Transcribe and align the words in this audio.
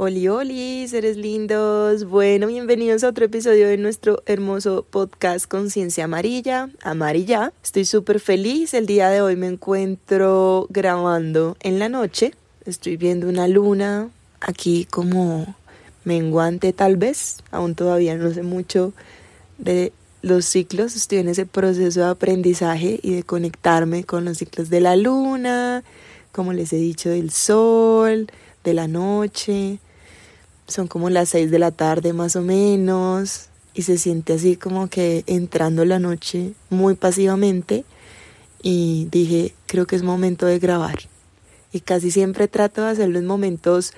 Oli, 0.00 0.28
oli, 0.28 0.86
seres 0.86 1.16
lindos. 1.16 2.04
Bueno, 2.04 2.46
bienvenidos 2.46 3.02
a 3.02 3.08
otro 3.08 3.24
episodio 3.24 3.66
de 3.66 3.78
nuestro 3.78 4.22
hermoso 4.26 4.86
podcast 4.88 5.48
Conciencia 5.48 6.04
Amarilla, 6.04 6.70
Amarilla. 6.82 7.52
Estoy 7.64 7.84
súper 7.84 8.20
feliz. 8.20 8.74
El 8.74 8.86
día 8.86 9.08
de 9.08 9.22
hoy 9.22 9.34
me 9.34 9.48
encuentro 9.48 10.68
grabando 10.70 11.56
en 11.58 11.80
la 11.80 11.88
noche. 11.88 12.32
Estoy 12.64 12.96
viendo 12.96 13.28
una 13.28 13.48
luna 13.48 14.08
aquí 14.40 14.86
como 14.88 15.56
menguante 16.04 16.72
tal 16.72 16.96
vez. 16.96 17.38
Aún 17.50 17.74
todavía 17.74 18.14
no 18.14 18.32
sé 18.32 18.44
mucho 18.44 18.92
de 19.58 19.92
los 20.22 20.44
ciclos. 20.44 20.94
Estoy 20.94 21.18
en 21.18 21.28
ese 21.28 21.44
proceso 21.44 21.98
de 21.98 22.06
aprendizaje 22.06 23.00
y 23.02 23.16
de 23.16 23.24
conectarme 23.24 24.04
con 24.04 24.24
los 24.24 24.38
ciclos 24.38 24.70
de 24.70 24.80
la 24.80 24.94
luna, 24.94 25.82
como 26.30 26.52
les 26.52 26.72
he 26.72 26.76
dicho, 26.76 27.10
del 27.10 27.32
sol, 27.32 28.28
de 28.62 28.74
la 28.74 28.86
noche 28.86 29.80
son 30.68 30.86
como 30.86 31.10
las 31.10 31.30
seis 31.30 31.50
de 31.50 31.58
la 31.58 31.70
tarde 31.70 32.12
más 32.12 32.36
o 32.36 32.42
menos 32.42 33.46
y 33.74 33.82
se 33.82 33.98
siente 33.98 34.34
así 34.34 34.56
como 34.56 34.88
que 34.88 35.24
entrando 35.26 35.84
la 35.84 35.98
noche 35.98 36.52
muy 36.70 36.94
pasivamente 36.94 37.84
y 38.62 39.08
dije, 39.10 39.54
creo 39.66 39.86
que 39.86 39.96
es 39.96 40.02
momento 40.02 40.46
de 40.46 40.58
grabar. 40.58 40.98
Y 41.72 41.80
casi 41.80 42.10
siempre 42.10 42.48
trato 42.48 42.82
de 42.82 42.90
hacerlo 42.90 43.18
en 43.18 43.26
momentos 43.26 43.92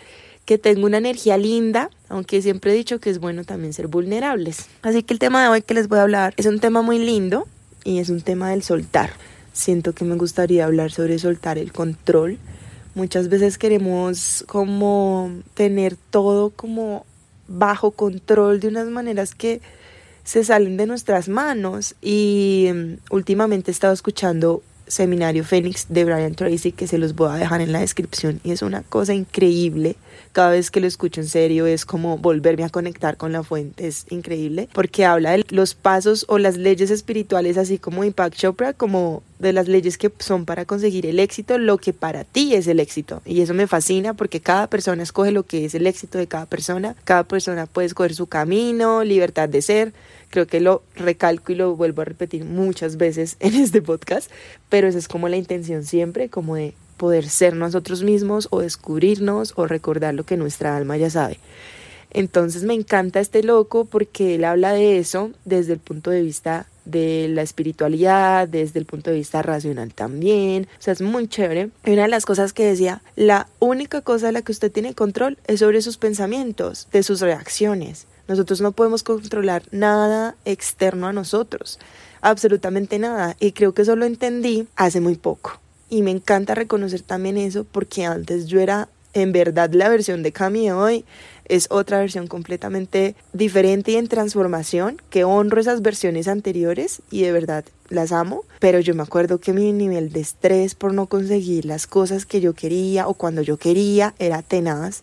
que 0.45 0.59
tengo 0.59 0.87
una 0.87 0.99
energía 0.99 1.37
linda, 1.37 1.91
aunque 2.09 2.43
siempre 2.43 2.73
he 2.73 2.75
dicho 2.75 2.99
que 3.01 3.11
es 3.11 3.21
bueno 3.21 3.45
también 3.45 3.73
ser 3.73 3.87
vulnerables. 3.87 4.67
Así 4.83 5.03
que 5.03 5.15
el 5.15 5.19
tema 5.19 5.43
de 5.43 5.49
hoy 5.49 5.63
que 5.63 5.75
les 5.75 5.89
voy 5.89 5.99
a 5.99 6.03
hablar 6.03 6.35
es 6.37 6.47
un 6.47 6.61
tema 6.61 6.83
muy 6.83 6.99
lindo 6.99 7.47
y 7.85 7.99
es 7.99 8.11
un 8.11 8.21
tema 8.21 8.51
del 8.51 8.63
soltar. 8.63 9.11
Siento 9.53 9.93
que 9.93 10.05
me 10.05 10.17
gustaría 10.17 10.65
hablar 10.65 10.91
sobre 10.93 11.19
soltar 11.19 11.59
el 11.59 11.73
control 11.73 12.39
Muchas 12.95 13.29
veces 13.29 13.59
queremos 13.59 14.45
como 14.49 15.31
tener 15.55 15.97
todo 15.97 16.51
como 16.51 17.07
bajo 17.47 17.91
control 17.93 18.61
de 18.61 18.69
unas 18.69 18.89
maneras 18.89 19.35
que 19.35 19.61
se 20.25 20.45
salen 20.45 20.77
de 20.77 20.87
nuestras 20.87 21.29
manos. 21.29 21.95
Y 22.03 22.69
mm, 22.73 22.95
últimamente 23.11 23.71
he 23.71 23.73
estado 23.73 23.93
escuchando 23.93 24.63
Seminario 24.91 25.45
Fénix 25.45 25.87
de 25.89 26.05
Brian 26.05 26.35
Tracy 26.35 26.73
que 26.73 26.87
se 26.87 26.99
los 26.99 27.15
voy 27.15 27.31
a 27.31 27.35
dejar 27.35 27.61
en 27.61 27.73
la 27.73 27.81
descripción 27.81 28.41
y 28.43 28.51
es 28.51 28.63
una 28.63 28.83
cosa 28.83 29.15
increíble. 29.15 29.97
Cada 30.33 30.51
vez 30.51 30.71
que 30.71 30.81
lo 30.81 30.87
escucho 30.87 31.21
en 31.21 31.29
serio 31.29 31.67
es 31.67 31.87
como 31.87 32.19
volverme 32.19 32.65
a 32.65 32.71
conectar 32.71 33.17
con 33.17 33.33
la 33.33 33.43
fuente, 33.43 33.87
es 33.87 34.07
increíble, 34.11 34.69
porque 34.73 35.05
habla 35.05 35.33
de 35.33 35.45
los 35.51 35.75
pasos 35.75 36.25
o 36.29 36.39
las 36.39 36.57
leyes 36.57 36.91
espirituales, 36.91 37.57
así 37.57 37.79
como 37.79 38.05
Impact 38.05 38.37
Chopra, 38.37 38.73
como 38.73 39.23
de 39.41 39.53
las 39.53 39.69
leyes 39.69 39.99
que 39.99 40.13
son 40.19 40.45
para 40.45 40.67
conseguir 40.67 41.07
el 41.07 41.19
éxito, 41.19 41.59
lo 41.59 41.79
que 41.79 41.93
para 41.93 42.25
ti 42.25 42.55
es 42.55 42.67
el 42.67 42.79
éxito. 42.79 43.23
Y 43.25 43.41
eso 43.41 43.55
me 43.55 43.67
fascina 43.67 44.15
porque 44.15 44.41
cada 44.41 44.69
persona 44.69 45.03
escoge 45.03 45.33
lo 45.33 45.45
que 45.45 45.65
es 45.65 45.75
el 45.75 45.87
éxito 45.87 46.19
de 46.19 46.27
cada 46.27 46.47
persona, 46.47 46.95
cada 47.05 47.25
persona 47.25 47.67
puede 47.67 47.87
escoger 47.87 48.15
su 48.15 48.27
camino, 48.27 49.03
libertad 49.03 49.49
de 49.49 49.63
ser. 49.63 49.93
Creo 50.29 50.47
que 50.47 50.61
lo 50.61 50.83
recalco 50.95 51.53
y 51.53 51.57
lo 51.57 51.75
vuelvo 51.75 52.03
a 52.03 52.05
repetir 52.05 52.45
muchas 52.45 52.99
veces 52.99 53.37
en 53.41 53.55
este 53.55 53.83
podcast, 53.83 54.31
pero 54.69 54.87
esa 54.87 54.99
es 54.99 55.09
como 55.09 55.29
la 55.29 55.37
intención 55.37 55.85
siempre, 55.85 56.29
como 56.29 56.55
de 56.57 56.75
poder 56.99 57.27
ser 57.29 57.57
nosotros 57.57 58.03
mismos 58.03 58.47
o 58.51 58.61
descubrirnos 58.61 59.55
o 59.57 59.67
recordar 59.67 60.13
lo 60.15 60.25
que 60.25 60.37
nuestra 60.37 60.77
alma 60.77 60.99
ya 60.99 61.09
sabe. 61.09 61.39
Entonces 62.11 62.65
me 62.65 62.75
encanta 62.75 63.21
este 63.21 63.43
loco 63.43 63.87
porque 63.87 64.35
él 64.35 64.45
habla 64.45 64.73
de 64.73 64.99
eso 64.99 65.31
desde 65.47 65.73
el 65.73 65.79
punto 65.79 66.11
de 66.11 66.23
vista 66.23 66.67
de 66.85 67.29
la 67.29 67.43
espiritualidad, 67.43 68.49
desde 68.49 68.79
el 68.79 68.87
punto 68.87 69.11
de 69.11 69.17
vista 69.17 69.43
racional 69.43 69.93
también. 69.95 70.69
O 70.79 70.83
sea, 70.83 70.93
es 70.93 71.01
muy 71.01 71.29
chévere. 71.29 71.71
Y 71.85 71.93
una 71.93 72.03
de 72.03 72.09
las 72.09 72.27
cosas 72.27 72.53
que 72.53 72.65
decía, 72.65 73.03
la 73.17 73.49
única 73.59 74.01
cosa 74.01 74.27
de 74.27 74.33
la 74.33 74.43
que 74.43 74.53
usted 74.53 74.73
tiene 74.73 74.95
control 74.95 75.39
es 75.47 75.61
sobre 75.61 75.83
sus 75.83 75.97
pensamientos, 75.97 76.89
de 76.93 77.03
sus 77.03 77.21
reacciones. 77.21 78.07
Nosotros 78.29 78.61
no 78.61 78.73
podemos 78.73 79.03
controlar 79.03 79.65
nada 79.73 80.37
externo 80.45 81.09
a 81.09 81.13
nosotros, 81.13 81.79
absolutamente 82.21 82.99
nada. 82.99 83.37
Y 83.41 83.53
creo 83.53 83.75
que 83.75 83.83
eso 83.83 83.97
lo 83.97 84.05
entendí 84.05 84.69
hace 84.77 85.01
muy 85.01 85.17
poco. 85.17 85.61
Y 85.89 86.03
me 86.03 86.13
encanta 86.13 86.55
reconocer 86.55 87.03
también 87.03 87.37
eso 87.37 87.65
porque 87.65 88.05
antes 88.05 88.47
yo 88.47 88.61
era 88.61 88.89
en 89.13 89.33
verdad 89.33 89.73
la 89.73 89.89
versión 89.89 90.23
de 90.23 90.31
Cami 90.31 90.71
hoy 90.71 91.05
es 91.51 91.67
otra 91.71 91.99
versión 91.99 92.29
completamente 92.29 93.17
diferente 93.33 93.93
y 93.93 93.97
en 93.97 94.07
transformación, 94.07 95.03
que 95.11 95.25
honro 95.25 95.61
esas 95.61 95.83
versiones 95.83 96.29
anteriores 96.29 97.03
y 97.11 97.23
de 97.23 97.33
verdad 97.33 97.65
las 97.89 98.13
amo, 98.13 98.45
pero 98.61 98.79
yo 98.79 98.95
me 98.95 99.03
acuerdo 99.03 99.39
que 99.39 99.53
mi 99.53 99.73
nivel 99.73 100.13
de 100.13 100.21
estrés 100.21 100.77
por 100.77 100.95
no 100.95 101.07
conseguir 101.07 101.65
las 101.65 101.89
cosas 101.89 102.25
que 102.25 102.41
yo 102.41 102.55
quería 102.55 103.09
o 103.09 103.15
cuando 103.15 103.43
yo 103.43 103.57
quería 103.57 104.15
era 104.21 104.43
tenaz 104.43 105.03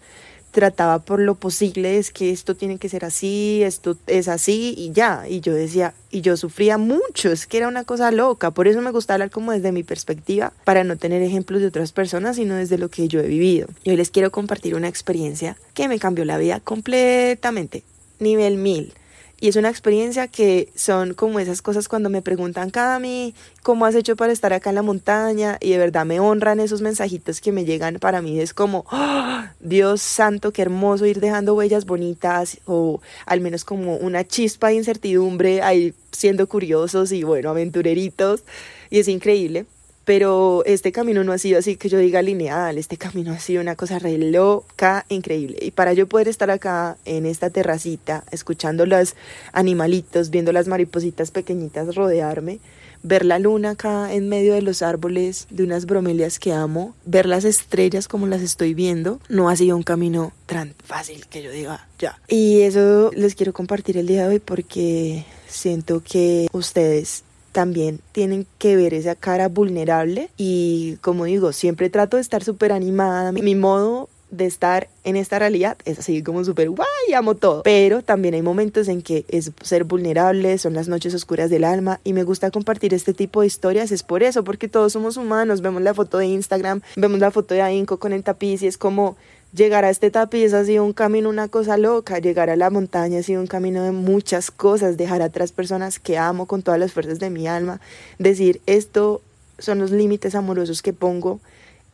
trataba 0.58 0.98
por 0.98 1.20
lo 1.20 1.36
posible 1.36 2.00
es 2.00 2.10
que 2.12 2.32
esto 2.32 2.56
tiene 2.56 2.80
que 2.80 2.90
ser 2.90 3.06
así, 3.06 3.62
esto 3.62 3.96
es 4.08 4.28
así 4.28 4.74
y 4.76 4.92
ya. 4.92 5.24
Y 5.30 5.40
yo 5.40 5.54
decía, 5.54 5.94
y 6.10 6.22
yo 6.22 6.36
sufría 6.36 6.80
mucho, 6.80 7.32
es 7.32 7.46
que 7.46 7.58
era 7.58 7.68
una 7.68 7.84
cosa 7.84 8.10
loca. 8.10 8.50
Por 8.50 8.68
eso 8.68 8.82
me 8.82 8.90
gusta 8.90 9.14
hablar 9.14 9.30
como 9.30 9.52
desde 9.52 9.72
mi 9.72 9.84
perspectiva, 9.84 10.54
para 10.64 10.84
no 10.84 10.98
tener 10.98 11.22
ejemplos 11.22 11.62
de 11.62 11.68
otras 11.68 11.92
personas, 11.92 12.38
sino 12.38 12.56
desde 12.56 12.80
lo 12.80 12.90
que 12.90 13.08
yo 13.08 13.20
he 13.20 13.28
vivido. 13.28 13.68
Y 13.84 13.92
hoy 13.92 13.98
les 13.98 14.10
quiero 14.10 14.32
compartir 14.32 14.74
una 14.74 14.88
experiencia 14.88 15.58
que 15.76 15.88
me 15.88 16.00
cambió 16.00 16.26
la 16.26 16.40
vida 16.40 16.60
completamente. 16.60 17.84
Nivel 18.18 18.58
mil. 18.58 18.96
Y 19.40 19.50
es 19.50 19.56
una 19.56 19.70
experiencia 19.70 20.28
que 20.28 20.72
son 20.76 21.14
como 21.14 21.40
esas 21.40 21.62
cosas 21.62 21.88
cuando 21.88 22.10
me 22.10 22.24
preguntan, 22.24 22.72
Cami, 22.72 23.36
¿cómo 23.62 23.86
has 23.86 23.94
hecho 23.94 24.16
para 24.16 24.34
estar 24.34 24.52
acá 24.52 24.70
en 24.70 24.76
la 24.76 24.82
montaña? 24.82 25.58
Y 25.62 25.70
de 25.70 25.78
verdad 25.78 26.08
me 26.08 26.20
honran 26.20 26.60
esos 26.60 26.82
mensajitos 26.82 27.40
que 27.40 27.52
me 27.52 27.64
llegan 27.64 28.00
para 28.00 28.24
mí. 28.24 28.40
Es 28.40 28.56
como, 28.56 28.86
¡Oh, 28.92 29.44
Dios 29.60 30.02
santo, 30.02 30.52
qué 30.52 30.64
hermoso 30.64 31.06
ir 31.06 31.20
dejando 31.20 31.54
huellas 31.54 31.86
bonitas 31.86 32.58
o 32.66 33.00
al 33.28 33.42
menos 33.42 33.64
como 33.64 33.98
una 33.98 34.26
chispa 34.26 34.70
de 34.70 34.76
incertidumbre 34.76 35.62
ahí 35.62 35.94
siendo 36.12 36.48
curiosos 36.48 37.12
y 37.12 37.22
bueno, 37.22 37.52
aventureritos. 37.52 38.44
Y 38.90 38.98
es 39.00 39.08
increíble 39.08 39.68
pero 40.08 40.64
este 40.66 40.94
camino 40.94 41.26
no 41.26 41.34
ha 41.34 41.38
sido 41.38 41.60
así 41.60 41.76
que 41.76 41.90
yo 41.90 41.98
diga 41.98 42.22
lineal, 42.22 42.78
este 42.78 42.96
camino 42.96 43.34
ha 43.34 43.40
sido 43.40 43.62
una 43.62 43.76
cosa 43.76 44.00
re 44.00 44.18
loca, 44.18 45.06
increíble. 45.10 45.58
Y 45.60 45.72
para 45.72 45.92
yo 45.92 46.08
poder 46.08 46.30
estar 46.30 46.50
acá 46.50 46.96
en 47.04 47.26
esta 47.26 47.50
terracita, 47.50 48.24
escuchando 48.32 48.86
los 48.86 49.16
animalitos, 49.52 50.30
viendo 50.30 50.54
las 50.54 50.70
maripositas 50.70 51.32
pequeñitas 51.32 51.94
rodearme, 51.94 52.60
ver 53.04 53.26
la 53.26 53.38
luna 53.38 53.72
acá 53.72 54.14
en 54.14 54.30
medio 54.30 54.54
de 54.54 54.62
los 54.62 54.82
árboles 54.82 55.46
de 55.50 55.66
unas 55.66 55.86
bromelias 55.86 56.40
que 56.40 56.54
amo, 56.54 56.96
ver 57.06 57.26
las 57.26 57.44
estrellas 57.44 58.08
como 58.08 58.28
las 58.28 58.42
estoy 58.42 58.74
viendo, 58.74 59.20
no 59.28 59.50
ha 59.50 59.58
sido 59.58 59.76
un 59.76 59.84
camino 59.84 60.32
tan 60.46 60.74
fácil 60.86 61.28
que 61.28 61.44
yo 61.44 61.52
diga 61.52 61.86
ya. 62.00 62.18
Y 62.30 62.62
eso 62.62 63.12
les 63.14 63.36
quiero 63.36 63.52
compartir 63.52 63.98
el 63.98 64.08
día 64.08 64.24
de 64.24 64.36
hoy 64.36 64.40
porque 64.40 65.26
siento 65.50 66.02
que 66.02 66.48
ustedes 66.54 67.24
también 67.58 68.02
tienen 68.12 68.46
que 68.60 68.76
ver 68.76 68.94
esa 68.94 69.16
cara 69.16 69.48
vulnerable 69.48 70.30
y 70.38 70.98
como 71.02 71.26
digo, 71.26 71.54
siempre 71.54 71.90
trato 71.90 72.18
de 72.18 72.22
estar 72.22 72.44
súper 72.44 72.72
animada. 72.72 73.32
Mi 73.32 73.56
modo 73.56 74.10
de 74.30 74.46
estar 74.46 74.90
en 75.04 75.16
esta 75.16 75.40
realidad 75.40 75.76
es 75.84 75.98
así 75.98 76.22
como 76.22 76.44
súper 76.44 76.70
guay, 76.70 77.14
amo 77.16 77.34
todo. 77.34 77.64
Pero 77.64 78.04
también 78.04 78.36
hay 78.36 78.44
momentos 78.44 78.88
en 78.90 79.02
que 79.02 79.26
es 79.30 79.52
ser 79.64 79.86
vulnerable, 79.86 80.60
son 80.60 80.76
las 80.76 80.88
noches 80.88 81.16
oscuras 81.16 81.50
del 81.50 81.64
alma 81.64 82.00
y 82.04 82.14
me 82.14 82.22
gusta 82.22 82.52
compartir 82.52 82.94
este 82.94 83.16
tipo 83.16 83.42
de 83.42 83.48
historias. 83.48 83.92
Es 83.92 84.04
por 84.04 84.22
eso, 84.22 84.44
porque 84.44 84.68
todos 84.68 84.94
somos 84.94 85.18
humanos. 85.18 85.62
Vemos 85.62 85.82
la 85.82 85.96
foto 85.96 86.20
de 86.20 86.28
Instagram, 86.28 86.82
vemos 86.96 87.18
la 87.18 87.32
foto 87.32 87.56
de 87.56 87.64
Ainco 87.64 87.98
con 87.98 88.14
el 88.14 88.22
tapiz 88.22 88.62
y 88.62 88.68
es 88.68 88.78
como 88.78 89.18
Llegar 89.54 89.86
a 89.86 89.90
este 89.90 90.12
tapiz 90.12 90.54
ha 90.54 90.66
sido 90.66 90.84
un 90.84 90.94
camino, 90.94 91.30
una 91.30 91.48
cosa 91.48 91.78
loca. 91.78 92.20
Llegar 92.20 92.50
a 92.50 92.56
la 92.56 92.70
montaña 92.70 93.20
ha 93.20 93.24
sido 93.24 93.40
un 93.40 93.48
camino 93.48 93.84
de 93.84 93.92
muchas 93.92 94.52
cosas. 94.52 94.98
Dejar 94.98 95.22
atrás 95.22 95.52
personas 95.52 96.00
que 96.00 96.18
amo 96.18 96.48
con 96.48 96.64
todas 96.64 96.80
las 96.80 96.92
fuerzas 96.92 97.20
de 97.20 97.30
mi 97.30 97.48
alma. 97.48 97.80
Decir, 98.20 98.62
esto 98.66 99.22
son 99.58 99.80
los 99.80 99.92
límites 99.92 100.36
amorosos 100.36 100.82
que 100.82 100.94
pongo 100.94 101.40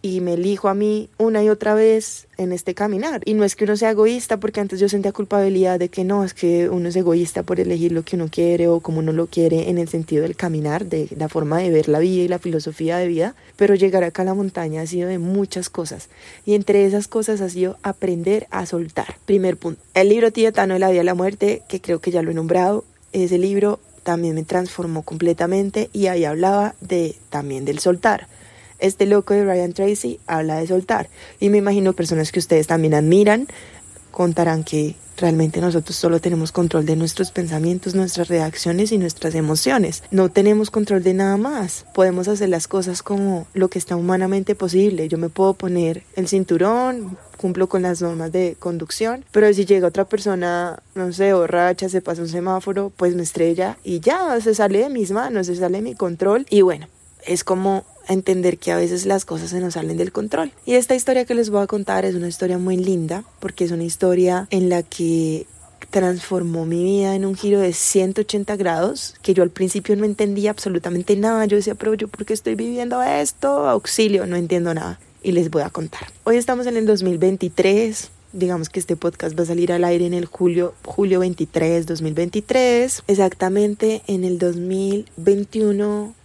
y 0.03 0.19
me 0.19 0.33
elijo 0.33 0.67
a 0.67 0.73
mí 0.73 1.09
una 1.17 1.41
y 1.43 1.49
otra 1.49 1.73
vez 1.73 2.27
en 2.37 2.51
este 2.51 2.75
caminar. 2.75 3.21
Y 3.23 3.35
no 3.35 3.45
es 3.45 3.55
que 3.55 3.63
uno 3.63 3.77
sea 3.77 3.91
egoísta, 3.91 4.37
porque 4.37 4.59
antes 4.59 4.81
yo 4.81 4.89
sentía 4.89 5.13
culpabilidad 5.13 5.79
de 5.79 5.87
que 5.87 6.03
no, 6.03 6.25
es 6.25 6.33
que 6.33 6.67
uno 6.69 6.89
es 6.89 6.95
egoísta 6.97 7.43
por 7.43 7.61
elegir 7.61 7.93
lo 7.93 8.03
que 8.03 8.17
uno 8.17 8.27
quiere 8.29 8.67
o 8.67 8.81
como 8.81 8.99
uno 8.99 9.13
lo 9.13 9.27
quiere 9.27 9.69
en 9.69 9.77
el 9.77 9.87
sentido 9.87 10.23
del 10.23 10.35
caminar, 10.35 10.87
de 10.87 11.07
la 11.15 11.29
forma 11.29 11.59
de 11.59 11.69
ver 11.69 11.87
la 11.87 11.99
vida 11.99 12.23
y 12.23 12.27
la 12.27 12.37
filosofía 12.37 12.97
de 12.97 13.07
vida. 13.07 13.35
Pero 13.55 13.75
llegar 13.75 14.03
acá 14.03 14.23
a 14.23 14.25
la 14.25 14.33
montaña 14.33 14.81
ha 14.81 14.87
sido 14.87 15.07
de 15.07 15.19
muchas 15.19 15.69
cosas. 15.69 16.09
Y 16.45 16.55
entre 16.55 16.85
esas 16.85 17.07
cosas 17.07 17.39
ha 17.39 17.49
sido 17.49 17.77
aprender 17.81 18.47
a 18.51 18.65
soltar. 18.65 19.19
Primer 19.25 19.55
punto. 19.55 19.81
El 19.93 20.09
libro 20.09 20.33
tibetano 20.33 20.73
de 20.73 20.81
la 20.81 20.89
vida 20.91 21.03
y 21.03 21.05
la 21.05 21.15
muerte, 21.15 21.63
que 21.69 21.79
creo 21.79 21.99
que 21.99 22.11
ya 22.11 22.21
lo 22.21 22.31
he 22.31 22.33
nombrado, 22.33 22.83
ese 23.13 23.37
libro 23.37 23.79
también 24.03 24.35
me 24.35 24.43
transformó 24.43 25.03
completamente 25.03 25.89
y 25.93 26.07
ahí 26.07 26.25
hablaba 26.25 26.75
de 26.81 27.15
también 27.29 27.63
del 27.63 27.79
soltar. 27.79 28.27
Este 28.83 29.05
loco 29.05 29.33
de 29.33 29.45
Ryan 29.45 29.71
Tracy 29.71 30.19
habla 30.27 30.57
de 30.57 30.67
soltar 30.67 31.07
y 31.39 31.47
me 31.47 31.57
imagino 31.57 31.93
personas 31.93 32.33
que 32.33 32.39
ustedes 32.39 32.67
también 32.67 32.93
admiran 32.93 33.47
contarán 34.11 34.65
que 34.65 34.97
realmente 35.15 35.61
nosotros 35.61 35.95
solo 35.95 36.19
tenemos 36.19 36.51
control 36.51 36.85
de 36.85 36.97
nuestros 36.97 37.31
pensamientos, 37.31 37.95
nuestras 37.95 38.27
reacciones 38.27 38.91
y 38.91 38.97
nuestras 38.97 39.35
emociones. 39.35 40.03
No 40.11 40.29
tenemos 40.29 40.69
control 40.69 41.01
de 41.01 41.13
nada 41.13 41.37
más. 41.37 41.85
Podemos 41.93 42.27
hacer 42.27 42.49
las 42.49 42.67
cosas 42.67 43.03
como 43.03 43.47
lo 43.53 43.69
que 43.69 43.79
está 43.79 43.95
humanamente 43.95 44.53
posible. 44.53 45.07
Yo 45.07 45.17
me 45.17 45.29
puedo 45.29 45.53
poner 45.53 46.03
el 46.17 46.27
cinturón, 46.27 47.17
cumplo 47.37 47.69
con 47.69 47.83
las 47.83 48.01
normas 48.01 48.33
de 48.33 48.57
conducción, 48.59 49.23
pero 49.31 49.53
si 49.53 49.63
llega 49.63 49.87
otra 49.87 50.03
persona, 50.03 50.83
no 50.93 51.13
sé, 51.13 51.31
borracha, 51.31 51.87
se 51.87 52.01
pasa 52.01 52.21
un 52.21 52.27
semáforo, 52.27 52.91
pues 52.97 53.15
me 53.15 53.23
estrella 53.23 53.77
y 53.81 54.01
ya, 54.01 54.41
se 54.41 54.53
sale 54.53 54.79
de 54.79 54.89
mis 54.89 55.11
manos, 55.11 55.47
se 55.47 55.55
sale 55.55 55.77
de 55.77 55.83
mi 55.83 55.95
control 55.95 56.45
y 56.49 56.63
bueno, 56.63 56.89
es 57.25 57.45
como 57.45 57.85
entender 58.07 58.57
que 58.57 58.71
a 58.71 58.77
veces 58.77 59.05
las 59.05 59.25
cosas 59.25 59.49
se 59.49 59.59
nos 59.59 59.75
salen 59.75 59.97
del 59.97 60.11
control. 60.11 60.51
Y 60.65 60.75
esta 60.75 60.95
historia 60.95 61.25
que 61.25 61.35
les 61.35 61.49
voy 61.49 61.61
a 61.61 61.67
contar 61.67 62.05
es 62.05 62.15
una 62.15 62.27
historia 62.27 62.57
muy 62.57 62.77
linda 62.77 63.23
porque 63.39 63.63
es 63.63 63.71
una 63.71 63.83
historia 63.83 64.47
en 64.49 64.69
la 64.69 64.83
que 64.83 65.45
transformó 65.89 66.65
mi 66.65 66.83
vida 66.83 67.15
en 67.15 67.23
un 67.23 67.35
giro 67.35 67.59
de 67.59 67.71
180 67.71 68.55
grados, 68.55 69.15
que 69.21 69.33
yo 69.33 69.43
al 69.43 69.51
principio 69.51 69.95
no 69.95 70.05
entendía 70.05 70.49
absolutamente 70.49 71.15
nada. 71.15 71.45
Yo 71.45 71.57
decía, 71.57 71.75
pero 71.75 71.93
yo, 71.93 72.07
¿por 72.07 72.25
qué 72.25 72.33
estoy 72.33 72.55
viviendo 72.55 73.01
esto? 73.03 73.69
Auxilio, 73.69 74.25
no 74.25 74.35
entiendo 74.35 74.73
nada. 74.73 74.99
Y 75.21 75.33
les 75.33 75.51
voy 75.51 75.61
a 75.61 75.69
contar. 75.69 76.07
Hoy 76.23 76.37
estamos 76.37 76.65
en 76.67 76.77
el 76.77 76.85
2023. 76.85 78.09
Digamos 78.33 78.69
que 78.69 78.79
este 78.79 78.95
podcast 78.95 79.37
va 79.37 79.43
a 79.43 79.45
salir 79.45 79.71
al 79.71 79.83
aire 79.83 80.07
en 80.07 80.15
el 80.15 80.25
julio, 80.25 80.73
julio 80.83 81.19
23, 81.19 81.85
2023. 81.85 83.03
Exactamente 83.07 84.01
en 84.07 84.23
el 84.23 84.39
2021 84.39 86.15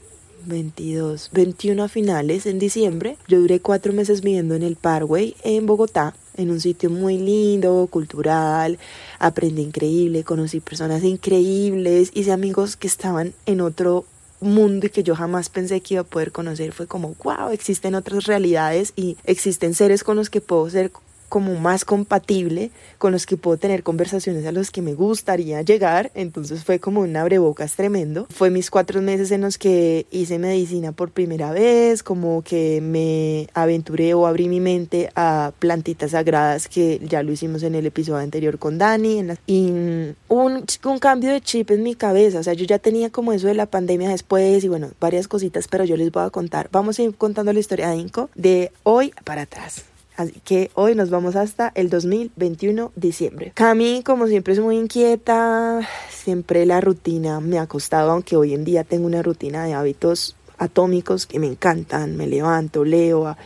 22, 0.48 1.30
21 1.32 1.82
a 1.84 1.88
finales 1.88 2.46
en 2.46 2.58
diciembre. 2.58 3.16
Yo 3.28 3.38
duré 3.38 3.60
cuatro 3.60 3.92
meses 3.92 4.22
viviendo 4.22 4.54
en 4.54 4.62
el 4.62 4.76
Parkway 4.76 5.36
en 5.44 5.66
Bogotá, 5.66 6.14
en 6.36 6.50
un 6.50 6.60
sitio 6.60 6.90
muy 6.90 7.18
lindo, 7.18 7.86
cultural, 7.90 8.78
aprendí 9.18 9.62
increíble, 9.62 10.24
conocí 10.24 10.60
personas 10.60 11.04
increíbles, 11.04 12.10
hice 12.14 12.32
amigos 12.32 12.76
que 12.76 12.86
estaban 12.86 13.34
en 13.46 13.60
otro 13.60 14.04
mundo 14.40 14.86
y 14.86 14.90
que 14.90 15.02
yo 15.02 15.14
jamás 15.14 15.48
pensé 15.48 15.80
que 15.80 15.94
iba 15.94 16.02
a 16.02 16.06
poder 16.06 16.32
conocer. 16.32 16.72
Fue 16.72 16.86
como, 16.86 17.14
wow, 17.22 17.50
existen 17.50 17.94
otras 17.94 18.24
realidades 18.24 18.92
y 18.96 19.16
existen 19.24 19.74
seres 19.74 20.04
con 20.04 20.16
los 20.16 20.30
que 20.30 20.40
puedo 20.40 20.68
ser 20.70 20.90
como 21.28 21.54
más 21.56 21.84
compatible 21.84 22.70
con 22.98 23.12
los 23.12 23.26
que 23.26 23.36
puedo 23.36 23.56
tener 23.56 23.82
conversaciones 23.82 24.46
a 24.46 24.52
los 24.52 24.70
que 24.70 24.82
me 24.82 24.94
gustaría 24.94 25.62
llegar. 25.62 26.10
Entonces 26.14 26.64
fue 26.64 26.78
como 26.78 27.00
un 27.00 27.16
abrebocas 27.16 27.74
tremendo. 27.76 28.26
Fue 28.30 28.50
mis 28.50 28.70
cuatro 28.70 29.02
meses 29.02 29.30
en 29.30 29.42
los 29.42 29.58
que 29.58 30.06
hice 30.10 30.38
medicina 30.38 30.92
por 30.92 31.10
primera 31.10 31.52
vez, 31.52 32.02
como 32.02 32.42
que 32.42 32.80
me 32.80 33.48
aventuré 33.54 34.14
o 34.14 34.26
abrí 34.26 34.48
mi 34.48 34.60
mente 34.60 35.10
a 35.14 35.52
plantitas 35.58 36.12
sagradas 36.12 36.68
que 36.68 37.00
ya 37.04 37.22
lo 37.22 37.32
hicimos 37.32 37.62
en 37.62 37.74
el 37.74 37.86
episodio 37.86 38.18
anterior 38.18 38.58
con 38.58 38.78
Dani. 38.78 39.24
y 39.46 39.70
un, 40.28 40.64
un 40.84 40.98
cambio 40.98 41.32
de 41.32 41.40
chip 41.40 41.70
en 41.70 41.82
mi 41.82 41.94
cabeza. 41.94 42.40
O 42.40 42.42
sea, 42.42 42.54
yo 42.54 42.64
ya 42.64 42.78
tenía 42.78 43.10
como 43.10 43.32
eso 43.32 43.46
de 43.46 43.54
la 43.54 43.66
pandemia 43.66 44.10
después 44.10 44.64
y 44.64 44.68
bueno, 44.68 44.90
varias 45.00 45.28
cositas, 45.28 45.68
pero 45.68 45.84
yo 45.84 45.96
les 45.96 46.12
voy 46.12 46.24
a 46.24 46.30
contar. 46.30 46.68
Vamos 46.72 46.98
a 46.98 47.02
ir 47.02 47.14
contando 47.14 47.52
la 47.52 47.60
historia 47.60 47.88
de 47.90 47.96
Inco 47.96 48.30
de 48.34 48.72
hoy 48.82 49.12
para 49.24 49.42
atrás. 49.42 49.84
Así 50.18 50.40
que 50.44 50.72
hoy 50.74 50.96
nos 50.96 51.10
vamos 51.10 51.36
hasta 51.36 51.70
el 51.76 51.90
2021 51.90 52.90
diciembre. 52.96 53.52
Cami, 53.54 54.02
como 54.04 54.26
siempre, 54.26 54.52
es 54.52 54.58
muy 54.58 54.76
inquieta. 54.76 55.88
Siempre 56.10 56.66
la 56.66 56.80
rutina 56.80 57.38
me 57.38 57.60
ha 57.60 57.68
costado, 57.68 58.10
aunque 58.10 58.34
hoy 58.34 58.52
en 58.52 58.64
día 58.64 58.82
tengo 58.82 59.06
una 59.06 59.22
rutina 59.22 59.64
de 59.64 59.74
hábitos 59.74 60.34
atómicos 60.58 61.28
que 61.28 61.38
me 61.38 61.46
encantan. 61.46 62.16
Me 62.16 62.26
levanto, 62.26 62.84
leo, 62.84 63.36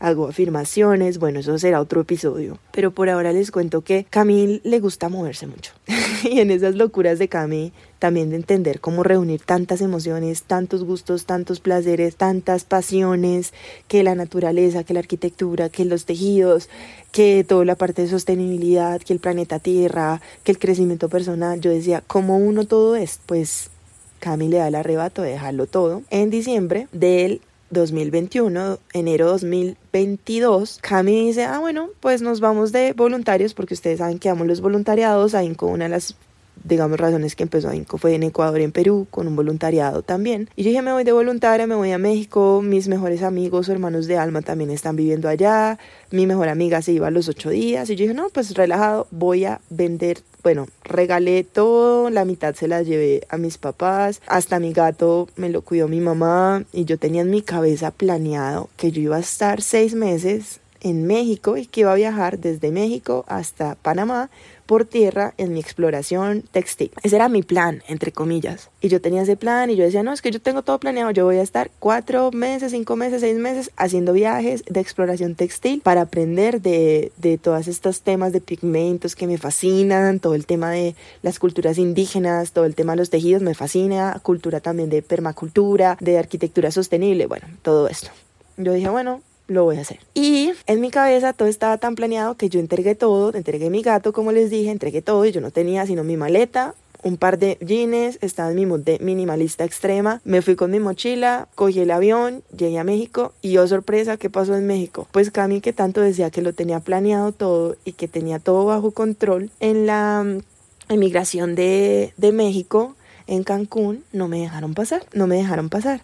hago 0.00 0.26
afirmaciones, 0.26 1.18
bueno, 1.18 1.40
eso 1.40 1.58
será 1.58 1.82
otro 1.82 2.00
episodio. 2.00 2.58
Pero 2.72 2.92
por 2.92 3.10
ahora 3.10 3.34
les 3.34 3.50
cuento 3.50 3.82
que 3.82 4.06
Camille 4.08 4.62
le 4.64 4.80
gusta 4.80 5.10
moverse 5.10 5.46
mucho. 5.46 5.72
y 6.24 6.40
en 6.40 6.50
esas 6.50 6.76
locuras 6.76 7.18
de 7.18 7.28
Camille 7.28 7.74
también 8.02 8.30
de 8.30 8.36
entender 8.36 8.80
cómo 8.80 9.04
reunir 9.04 9.42
tantas 9.42 9.80
emociones, 9.80 10.42
tantos 10.42 10.82
gustos, 10.82 11.24
tantos 11.24 11.60
placeres, 11.60 12.16
tantas 12.16 12.64
pasiones, 12.64 13.54
que 13.86 14.02
la 14.02 14.16
naturaleza, 14.16 14.82
que 14.82 14.92
la 14.92 14.98
arquitectura, 14.98 15.68
que 15.68 15.84
los 15.84 16.04
tejidos, 16.04 16.68
que 17.12 17.44
toda 17.46 17.64
la 17.64 17.76
parte 17.76 18.02
de 18.02 18.08
sostenibilidad, 18.08 19.00
que 19.00 19.12
el 19.12 19.20
planeta 19.20 19.60
Tierra, 19.60 20.20
que 20.42 20.50
el 20.50 20.58
crecimiento 20.58 21.08
personal. 21.08 21.60
Yo 21.60 21.70
decía, 21.70 22.02
¿cómo 22.04 22.38
uno 22.38 22.66
todo 22.66 22.96
es? 22.96 23.20
Pues 23.24 23.70
Camille 24.18 24.50
le 24.50 24.58
da 24.58 24.66
el 24.66 24.74
arrebato 24.74 25.22
de 25.22 25.30
dejarlo 25.30 25.68
todo. 25.68 26.02
En 26.10 26.30
diciembre 26.30 26.88
del 26.90 27.40
2021, 27.70 28.80
enero 28.94 29.28
2022, 29.28 30.80
Cami 30.82 31.28
dice, 31.28 31.44
ah, 31.44 31.60
bueno, 31.60 31.90
pues 32.00 32.20
nos 32.20 32.40
vamos 32.40 32.72
de 32.72 32.94
voluntarios, 32.94 33.54
porque 33.54 33.74
ustedes 33.74 33.98
saben 33.98 34.18
que 34.18 34.28
amo 34.28 34.42
los 34.42 34.60
voluntariados, 34.60 35.36
ahí 35.36 35.54
con 35.54 35.70
una 35.70 35.84
de 35.84 35.90
las 35.90 36.16
digamos, 36.64 36.98
razones 36.98 37.36
que 37.36 37.42
empezó 37.42 37.72
INCO 37.72 37.98
fue 37.98 38.14
en 38.14 38.22
Ecuador 38.22 38.60
y 38.60 38.64
en 38.64 38.72
Perú, 38.72 39.06
con 39.10 39.26
un 39.26 39.36
voluntariado 39.36 40.02
también. 40.02 40.48
Y 40.56 40.62
yo 40.62 40.70
dije, 40.70 40.82
me 40.82 40.92
voy 40.92 41.04
de 41.04 41.12
voluntaria, 41.12 41.66
me 41.66 41.74
voy 41.74 41.92
a 41.92 41.98
México, 41.98 42.60
mis 42.62 42.88
mejores 42.88 43.22
amigos 43.22 43.68
o 43.68 43.72
hermanos 43.72 44.06
de 44.06 44.18
alma 44.18 44.42
también 44.42 44.70
están 44.70 44.96
viviendo 44.96 45.28
allá, 45.28 45.78
mi 46.10 46.26
mejor 46.26 46.48
amiga 46.48 46.82
se 46.82 46.92
iba 46.92 47.08
a 47.08 47.10
los 47.10 47.28
ocho 47.28 47.50
días, 47.50 47.88
y 47.90 47.96
yo 47.96 48.02
dije, 48.04 48.14
no, 48.14 48.28
pues 48.30 48.54
relajado, 48.54 49.06
voy 49.10 49.44
a 49.44 49.60
vender, 49.70 50.18
bueno, 50.42 50.66
regalé 50.84 51.44
todo, 51.44 52.10
la 52.10 52.24
mitad 52.24 52.54
se 52.54 52.68
la 52.68 52.82
llevé 52.82 53.26
a 53.28 53.36
mis 53.36 53.58
papás, 53.58 54.20
hasta 54.26 54.58
mi 54.58 54.72
gato 54.72 55.28
me 55.36 55.48
lo 55.48 55.62
cuidó 55.62 55.88
mi 55.88 56.00
mamá, 56.00 56.64
y 56.72 56.84
yo 56.84 56.98
tenía 56.98 57.22
en 57.22 57.30
mi 57.30 57.42
cabeza 57.42 57.90
planeado 57.90 58.68
que 58.76 58.92
yo 58.92 59.02
iba 59.02 59.16
a 59.16 59.20
estar 59.20 59.62
seis 59.62 59.94
meses 59.94 60.61
en 60.82 61.06
México 61.06 61.56
y 61.56 61.66
que 61.66 61.80
iba 61.80 61.92
a 61.92 61.96
viajar 61.96 62.38
desde 62.38 62.70
México 62.70 63.24
hasta 63.28 63.76
Panamá 63.76 64.30
por 64.66 64.84
tierra 64.84 65.34
en 65.38 65.52
mi 65.52 65.60
exploración 65.60 66.44
textil. 66.50 66.92
Ese 67.02 67.16
era 67.16 67.28
mi 67.28 67.42
plan, 67.42 67.82
entre 67.88 68.12
comillas. 68.12 68.70
Y 68.80 68.88
yo 68.88 69.00
tenía 69.00 69.22
ese 69.22 69.36
plan 69.36 69.70
y 69.70 69.76
yo 69.76 69.84
decía, 69.84 70.02
no, 70.02 70.12
es 70.12 70.22
que 70.22 70.30
yo 70.30 70.40
tengo 70.40 70.62
todo 70.62 70.78
planeado, 70.78 71.10
yo 71.10 71.24
voy 71.24 71.36
a 71.36 71.42
estar 71.42 71.70
cuatro 71.78 72.30
meses, 72.32 72.72
cinco 72.72 72.96
meses, 72.96 73.20
seis 73.20 73.36
meses 73.36 73.70
haciendo 73.76 74.12
viajes 74.12 74.64
de 74.68 74.80
exploración 74.80 75.34
textil 75.34 75.80
para 75.82 76.02
aprender 76.02 76.60
de, 76.60 77.12
de 77.18 77.38
todos 77.38 77.68
estos 77.68 78.02
temas 78.02 78.32
de 78.32 78.40
pigmentos 78.40 79.14
que 79.14 79.26
me 79.26 79.38
fascinan, 79.38 80.20
todo 80.20 80.34
el 80.34 80.46
tema 80.46 80.70
de 80.70 80.94
las 81.22 81.38
culturas 81.38 81.78
indígenas, 81.78 82.52
todo 82.52 82.64
el 82.64 82.74
tema 82.74 82.92
de 82.92 82.98
los 82.98 83.10
tejidos 83.10 83.42
me 83.42 83.54
fascina, 83.54 84.18
cultura 84.22 84.60
también 84.60 84.90
de 84.90 85.02
permacultura, 85.02 85.96
de 86.00 86.18
arquitectura 86.18 86.70
sostenible, 86.70 87.26
bueno, 87.26 87.46
todo 87.62 87.88
esto. 87.88 88.10
Yo 88.56 88.72
dije, 88.72 88.88
bueno, 88.88 89.20
lo 89.52 89.64
voy 89.64 89.76
a 89.76 89.82
hacer. 89.82 90.00
Y 90.14 90.52
en 90.66 90.80
mi 90.80 90.90
cabeza 90.90 91.32
todo 91.32 91.48
estaba 91.48 91.78
tan 91.78 91.94
planeado 91.94 92.36
que 92.36 92.48
yo 92.48 92.60
entregué 92.60 92.94
todo, 92.94 93.32
entregué 93.34 93.70
mi 93.70 93.82
gato, 93.82 94.12
como 94.12 94.32
les 94.32 94.50
dije, 94.50 94.70
entregué 94.70 95.02
todo 95.02 95.24
y 95.24 95.32
yo 95.32 95.40
no 95.40 95.50
tenía 95.50 95.86
sino 95.86 96.04
mi 96.04 96.16
maleta, 96.16 96.74
un 97.02 97.16
par 97.16 97.38
de 97.38 97.58
jeans, 97.60 98.18
estaba 98.20 98.50
en 98.50 98.56
mi 98.56 98.66
mood 98.66 98.80
de 98.80 98.98
minimalista 99.00 99.64
extrema. 99.64 100.20
Me 100.24 100.40
fui 100.40 100.54
con 100.54 100.70
mi 100.70 100.78
mochila, 100.78 101.48
cogí 101.54 101.80
el 101.80 101.90
avión, 101.90 102.42
llegué 102.56 102.78
a 102.78 102.84
México 102.84 103.32
y 103.42 103.56
oh 103.58 103.66
sorpresa, 103.66 104.16
¿qué 104.16 104.30
pasó 104.30 104.54
en 104.56 104.66
México? 104.66 105.08
Pues 105.10 105.30
Cami 105.30 105.60
que 105.60 105.72
tanto 105.72 106.00
decía 106.00 106.30
que 106.30 106.42
lo 106.42 106.52
tenía 106.52 106.80
planeado 106.80 107.32
todo 107.32 107.76
y 107.84 107.92
que 107.92 108.08
tenía 108.08 108.38
todo 108.38 108.64
bajo 108.64 108.92
control 108.92 109.50
en 109.60 109.86
la 109.86 110.22
mm, 110.24 110.92
emigración 110.92 111.54
de, 111.54 112.12
de 112.16 112.32
México 112.32 112.94
en 113.26 113.44
Cancún, 113.44 114.04
no 114.12 114.28
me 114.28 114.40
dejaron 114.40 114.74
pasar, 114.74 115.04
no 115.12 115.26
me 115.26 115.36
dejaron 115.36 115.68
pasar 115.68 116.02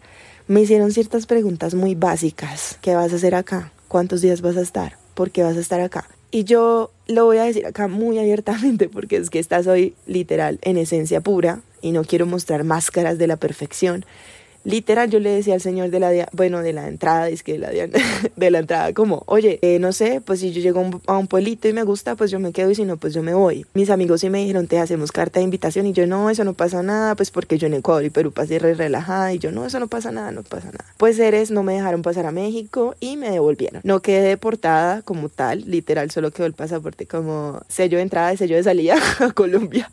me 0.48 0.62
hicieron 0.62 0.92
ciertas 0.92 1.26
preguntas 1.26 1.74
muy 1.74 1.94
básicas. 1.94 2.78
¿Qué 2.80 2.94
vas 2.94 3.12
a 3.12 3.16
hacer 3.16 3.34
acá? 3.34 3.70
¿Cuántos 3.86 4.22
días 4.22 4.40
vas 4.40 4.56
a 4.56 4.62
estar? 4.62 4.96
¿Por 5.14 5.30
qué 5.30 5.42
vas 5.42 5.56
a 5.58 5.60
estar 5.60 5.80
acá? 5.80 6.08
Y 6.30 6.44
yo 6.44 6.90
lo 7.06 7.26
voy 7.26 7.36
a 7.36 7.44
decir 7.44 7.66
acá 7.66 7.86
muy 7.86 8.18
abiertamente 8.18 8.88
porque 8.92 9.16
es 9.16 9.28
que 9.28 9.38
esta 9.38 9.62
soy 9.62 9.94
literal 10.06 10.58
en 10.62 10.78
esencia 10.78 11.20
pura 11.20 11.60
y 11.82 11.92
no 11.92 12.02
quiero 12.02 12.24
mostrar 12.24 12.64
máscaras 12.64 13.18
de 13.18 13.26
la 13.26 13.36
perfección 13.36 14.06
literal 14.68 15.10
yo 15.10 15.18
le 15.18 15.30
decía 15.30 15.54
al 15.54 15.60
señor 15.60 15.90
de 15.90 16.00
la 16.00 16.28
bueno 16.32 16.62
de 16.62 16.72
la 16.72 16.88
entrada 16.88 17.28
es 17.28 17.42
que 17.42 17.52
de 17.52 17.58
la, 17.58 17.70
de 18.36 18.50
la 18.50 18.58
entrada 18.58 18.92
como 18.92 19.22
oye 19.26 19.58
eh, 19.62 19.78
no 19.78 19.92
sé 19.92 20.20
pues 20.20 20.40
si 20.40 20.52
yo 20.52 20.60
llego 20.60 21.00
a 21.06 21.18
un, 21.18 21.26
pueblito 21.26 21.68
y 21.68 21.72
me 21.72 21.82
gusta 21.82 22.14
pues 22.14 22.30
yo 22.30 22.38
me 22.38 22.52
quedo 22.52 22.70
y 22.70 22.74
si 22.74 22.84
no 22.84 22.96
pues 22.96 23.14
yo 23.14 23.22
me 23.22 23.34
voy 23.34 23.66
mis 23.74 23.90
amigos 23.90 24.20
sí 24.20 24.30
me 24.30 24.38
dijeron 24.38 24.66
te 24.66 24.78
hacemos 24.78 25.10
carta 25.10 25.40
de 25.40 25.44
invitación 25.44 25.86
y 25.86 25.92
yo 25.92 26.06
no 26.06 26.30
eso 26.30 26.44
no 26.44 26.54
pasa 26.54 26.82
nada 26.82 27.14
pues 27.14 27.30
porque 27.30 27.58
yo 27.58 27.66
en 27.66 27.74
Ecuador 27.74 28.04
y 28.04 28.10
Perú 28.10 28.30
pasé 28.30 28.58
re 28.58 28.74
relajada 28.74 29.32
y 29.32 29.38
yo 29.38 29.52
no 29.52 29.64
eso 29.66 29.80
no 29.80 29.88
pasa 29.88 30.12
nada 30.12 30.32
no 30.32 30.42
pasa 30.42 30.66
nada 30.66 30.84
pues 30.98 31.18
eres 31.18 31.50
no 31.50 31.62
me 31.62 31.72
dejaron 31.74 32.02
pasar 32.02 32.26
a 32.26 32.32
México 32.32 32.94
y 33.00 33.16
me 33.16 33.30
devolvieron. 33.30 33.80
No 33.84 34.00
quedé 34.00 34.20
deportada 34.22 35.02
como 35.02 35.28
tal 35.28 35.64
literal 35.66 36.10
solo 36.10 36.30
quedó 36.30 36.46
el 36.46 36.52
pasaporte 36.52 37.06
como 37.06 37.62
sello 37.68 37.98
de 37.98 38.02
entrada 38.02 38.32
y 38.32 38.36
sello 38.36 38.56
de 38.56 38.62
salida 38.62 38.96
a 39.20 39.32
Colombia. 39.32 39.90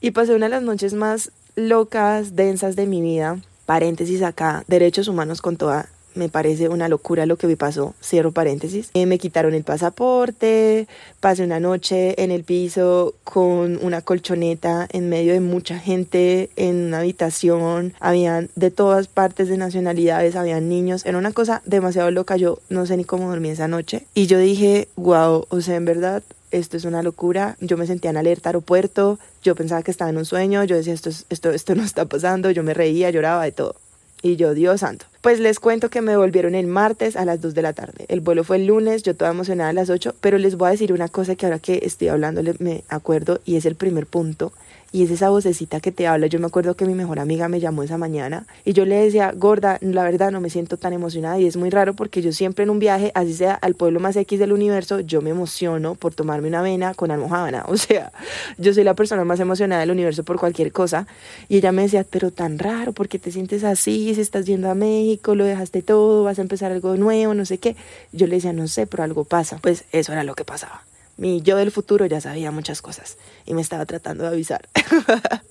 Y 0.00 0.10
pasé 0.10 0.34
una 0.34 0.46
de 0.46 0.50
las 0.50 0.62
noches 0.62 0.94
más 0.94 1.30
locas, 1.54 2.34
densas 2.34 2.76
de 2.76 2.86
mi 2.86 3.00
vida 3.00 3.38
paréntesis 3.66 4.22
acá, 4.22 4.64
derechos 4.68 5.08
humanos 5.08 5.40
con 5.40 5.56
toda 5.56 5.88
me 6.14 6.28
parece 6.28 6.68
una 6.68 6.88
locura 6.88 7.26
lo 7.26 7.36
que 7.36 7.46
me 7.46 7.56
pasó, 7.56 7.94
cierro 8.02 8.32
paréntesis. 8.32 8.90
Eh, 8.94 9.06
me 9.06 9.18
quitaron 9.18 9.54
el 9.54 9.64
pasaporte, 9.64 10.86
pasé 11.20 11.44
una 11.44 11.60
noche 11.60 12.22
en 12.22 12.30
el 12.30 12.44
piso 12.44 13.14
con 13.24 13.78
una 13.82 14.02
colchoneta 14.02 14.86
en 14.90 15.08
medio 15.08 15.32
de 15.32 15.40
mucha 15.40 15.78
gente 15.78 16.50
en 16.56 16.86
una 16.86 16.98
habitación, 16.98 17.94
habían 18.00 18.50
de 18.56 18.70
todas 18.70 19.08
partes 19.08 19.48
de 19.48 19.56
nacionalidades, 19.56 20.36
habían 20.36 20.68
niños, 20.68 21.06
era 21.06 21.18
una 21.18 21.32
cosa 21.32 21.62
demasiado 21.64 22.10
loca, 22.10 22.36
yo 22.36 22.58
no 22.68 22.86
sé 22.86 22.96
ni 22.96 23.04
cómo 23.04 23.28
dormí 23.28 23.50
esa 23.50 23.68
noche 23.68 24.06
y 24.14 24.26
yo 24.26 24.38
dije, 24.38 24.88
wow, 24.96 25.46
o 25.48 25.60
sea, 25.60 25.76
en 25.76 25.84
verdad 25.84 26.22
esto 26.52 26.76
es 26.76 26.84
una 26.84 27.02
locura. 27.02 27.56
Yo 27.60 27.76
me 27.76 27.86
sentía 27.86 28.10
en 28.10 28.18
alerta 28.18 28.50
aeropuerto, 28.50 29.18
yo 29.42 29.54
pensaba 29.54 29.82
que 29.82 29.90
estaba 29.90 30.10
en 30.10 30.16
un 30.16 30.24
sueño, 30.24 30.64
yo 30.64 30.76
decía, 30.76 30.92
esto, 30.92 31.10
esto, 31.28 31.50
esto 31.50 31.74
no 31.74 31.82
está 31.82 32.04
pasando, 32.04 32.50
yo 32.50 32.62
me 32.62 32.74
reía, 32.74 33.10
lloraba 33.10 33.44
de 33.44 33.52
todo. 33.52 33.76
Y 34.24 34.36
yo, 34.36 34.54
Dios 34.54 34.80
santo. 34.80 35.06
Pues 35.20 35.40
les 35.40 35.58
cuento 35.58 35.90
que 35.90 36.00
me 36.00 36.16
volvieron 36.16 36.54
el 36.54 36.68
martes 36.68 37.16
a 37.16 37.24
las 37.24 37.40
2 37.40 37.54
de 37.54 37.62
la 37.62 37.72
tarde. 37.72 38.04
El 38.06 38.20
vuelo 38.20 38.44
fue 38.44 38.56
el 38.56 38.66
lunes, 38.66 39.02
yo 39.02 39.16
toda 39.16 39.32
emocionada 39.32 39.70
a 39.70 39.72
las 39.72 39.90
8, 39.90 40.14
pero 40.20 40.38
les 40.38 40.56
voy 40.56 40.68
a 40.68 40.70
decir 40.70 40.92
una 40.92 41.08
cosa 41.08 41.34
que 41.34 41.46
ahora 41.46 41.58
que 41.58 41.80
estoy 41.82 42.08
hablando 42.08 42.40
me 42.60 42.84
acuerdo 42.88 43.40
y 43.44 43.56
es 43.56 43.66
el 43.66 43.74
primer 43.74 44.06
punto 44.06 44.52
y 44.92 45.02
es 45.02 45.10
esa 45.10 45.30
vocecita 45.30 45.80
que 45.80 45.90
te 45.90 46.06
habla. 46.06 46.26
Yo 46.26 46.38
me 46.38 46.46
acuerdo 46.46 46.74
que 46.74 46.84
mi 46.84 46.94
mejor 46.94 47.18
amiga 47.18 47.48
me 47.48 47.60
llamó 47.60 47.82
esa 47.82 47.98
mañana 47.98 48.46
y 48.64 48.74
yo 48.74 48.84
le 48.84 48.96
decía, 48.96 49.32
gorda, 49.34 49.78
la 49.80 50.04
verdad 50.04 50.30
no 50.30 50.40
me 50.40 50.50
siento 50.50 50.76
tan 50.76 50.92
emocionada 50.92 51.40
y 51.40 51.46
es 51.46 51.56
muy 51.56 51.70
raro 51.70 51.94
porque 51.94 52.20
yo 52.20 52.32
siempre 52.32 52.64
en 52.64 52.70
un 52.70 52.78
viaje, 52.78 53.10
así 53.14 53.34
sea 53.34 53.54
al 53.54 53.74
pueblo 53.74 54.00
más 54.00 54.16
X 54.16 54.38
del 54.38 54.52
universo, 54.52 55.00
yo 55.00 55.22
me 55.22 55.30
emociono 55.30 55.94
por 55.94 56.14
tomarme 56.14 56.48
una 56.48 56.60
avena 56.60 56.94
con 56.94 57.10
almohábana. 57.10 57.64
O 57.72 57.76
sea, 57.78 58.12
yo 58.58 58.74
soy 58.74 58.84
la 58.84 58.92
persona 58.92 59.24
más 59.24 59.40
emocionada 59.40 59.80
del 59.80 59.90
universo 59.92 60.24
por 60.24 60.38
cualquier 60.38 60.72
cosa. 60.72 61.06
Y 61.48 61.56
ella 61.56 61.72
me 61.72 61.82
decía, 61.82 62.04
pero 62.08 62.30
tan 62.30 62.58
raro, 62.58 62.92
porque 62.92 63.18
te 63.18 63.32
sientes 63.32 63.64
así? 63.64 64.14
Si 64.14 64.20
estás 64.20 64.44
yendo 64.44 64.70
a 64.70 64.74
México, 64.74 65.34
lo 65.34 65.44
dejaste 65.44 65.80
todo, 65.80 66.22
vas 66.22 66.38
a 66.38 66.42
empezar 66.42 66.70
algo 66.70 66.96
nuevo, 66.96 67.32
no 67.32 67.46
sé 67.46 67.56
qué. 67.56 67.76
Yo 68.12 68.26
le 68.26 68.34
decía, 68.36 68.52
no 68.52 68.68
sé, 68.68 68.86
pero 68.86 69.04
algo 69.04 69.24
pasa. 69.24 69.58
Pues 69.62 69.84
eso 69.92 70.12
era 70.12 70.22
lo 70.22 70.34
que 70.34 70.44
pasaba. 70.44 70.82
Mi 71.16 71.42
yo 71.42 71.56
del 71.56 71.70
futuro 71.70 72.06
ya 72.06 72.20
sabía 72.20 72.50
muchas 72.50 72.82
cosas 72.82 73.18
y 73.44 73.54
me 73.54 73.60
estaba 73.60 73.86
tratando 73.86 74.24
de 74.24 74.30
avisar. 74.30 74.68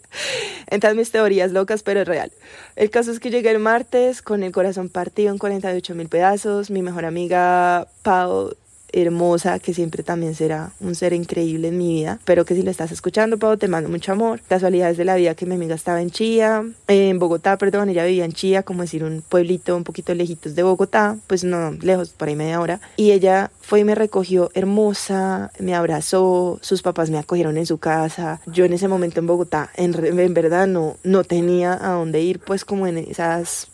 Entonces 0.68 0.98
mis 0.98 1.12
teorías 1.12 1.52
locas, 1.52 1.84
pero 1.84 2.02
es 2.02 2.08
real. 2.08 2.32
El 2.76 2.90
caso 2.90 3.12
es 3.12 3.20
que 3.20 3.30
llegué 3.30 3.52
el 3.52 3.60
martes 3.60 4.22
con 4.22 4.44
el 4.44 4.52
corazón 4.52 4.90
partido 4.90 5.32
en 5.32 5.38
48 5.38 5.96
mil 5.96 6.10
pedazos. 6.10 6.72
Mi 6.72 6.82
mejor 6.82 7.06
amiga 7.06 7.88
Pau 8.02 8.56
hermosa, 8.94 9.60
que 9.60 9.74
siempre 9.74 10.04
también 10.04 10.36
será 10.36 10.72
un 10.80 10.96
ser 10.96 11.14
increíble 11.14 11.70
en 11.70 11.78
mi 11.78 11.94
vida. 11.94 12.20
Pero 12.26 12.46
que 12.46 12.56
si 12.56 12.62
le 12.62 12.72
estás 12.72 12.92
escuchando, 12.92 13.38
Pau, 13.38 13.58
te 13.58 13.68
mando 13.68 13.90
mucho 13.90 14.12
amor. 14.12 14.42
Casualidades 14.48 14.98
de 14.98 15.06
la 15.06 15.16
vida 15.16 15.36
que 15.36 15.46
mi 15.46 15.56
amiga 15.56 15.76
estaba 15.76 16.02
en 16.02 16.12
Chía, 16.12 16.64
en 16.88 17.20
Bogotá, 17.20 17.58
perdón, 17.58 17.90
ella 17.90 18.06
vivía 18.06 18.26
en 18.26 18.34
Chía, 18.34 18.64
como 18.64 18.82
decir 18.82 19.04
un 19.04 19.24
pueblito 19.28 19.76
un 19.76 19.84
poquito 19.84 20.14
lejitos 20.14 20.56
de 20.56 20.64
Bogotá, 20.64 21.18
pues 21.28 21.44
no 21.44 21.72
lejos, 21.72 22.10
por 22.10 22.28
ahí 22.28 22.36
media 22.36 22.60
hora. 22.60 22.82
Y 22.98 23.12
ella 23.12 23.52
fue 23.62 23.82
y 23.82 23.84
me 23.84 23.96
recogió 23.96 24.52
hermosa, 24.54 25.52
me 25.60 25.76
abrazó, 25.76 26.60
sus 26.62 26.82
papás 26.82 27.10
me 27.10 27.18
acogieron 27.18 27.58
en 27.58 27.66
su 27.66 27.78
casa. 27.78 28.42
Yo 28.48 28.66
en 28.66 28.74
ese 28.74 28.88
momento 28.88 29.20
en 29.20 29.28
Bogotá, 29.28 29.70
en, 29.76 29.94
en 30.06 30.34
verdad 30.34 30.68
no, 30.68 30.98
no 31.04 31.24
tenía 31.24 31.74
a 31.74 31.94
dónde 31.94 32.22
ir, 32.22 32.40
pues 32.40 32.66
como 32.66 32.88
en 32.88 32.98
esas 32.98 33.71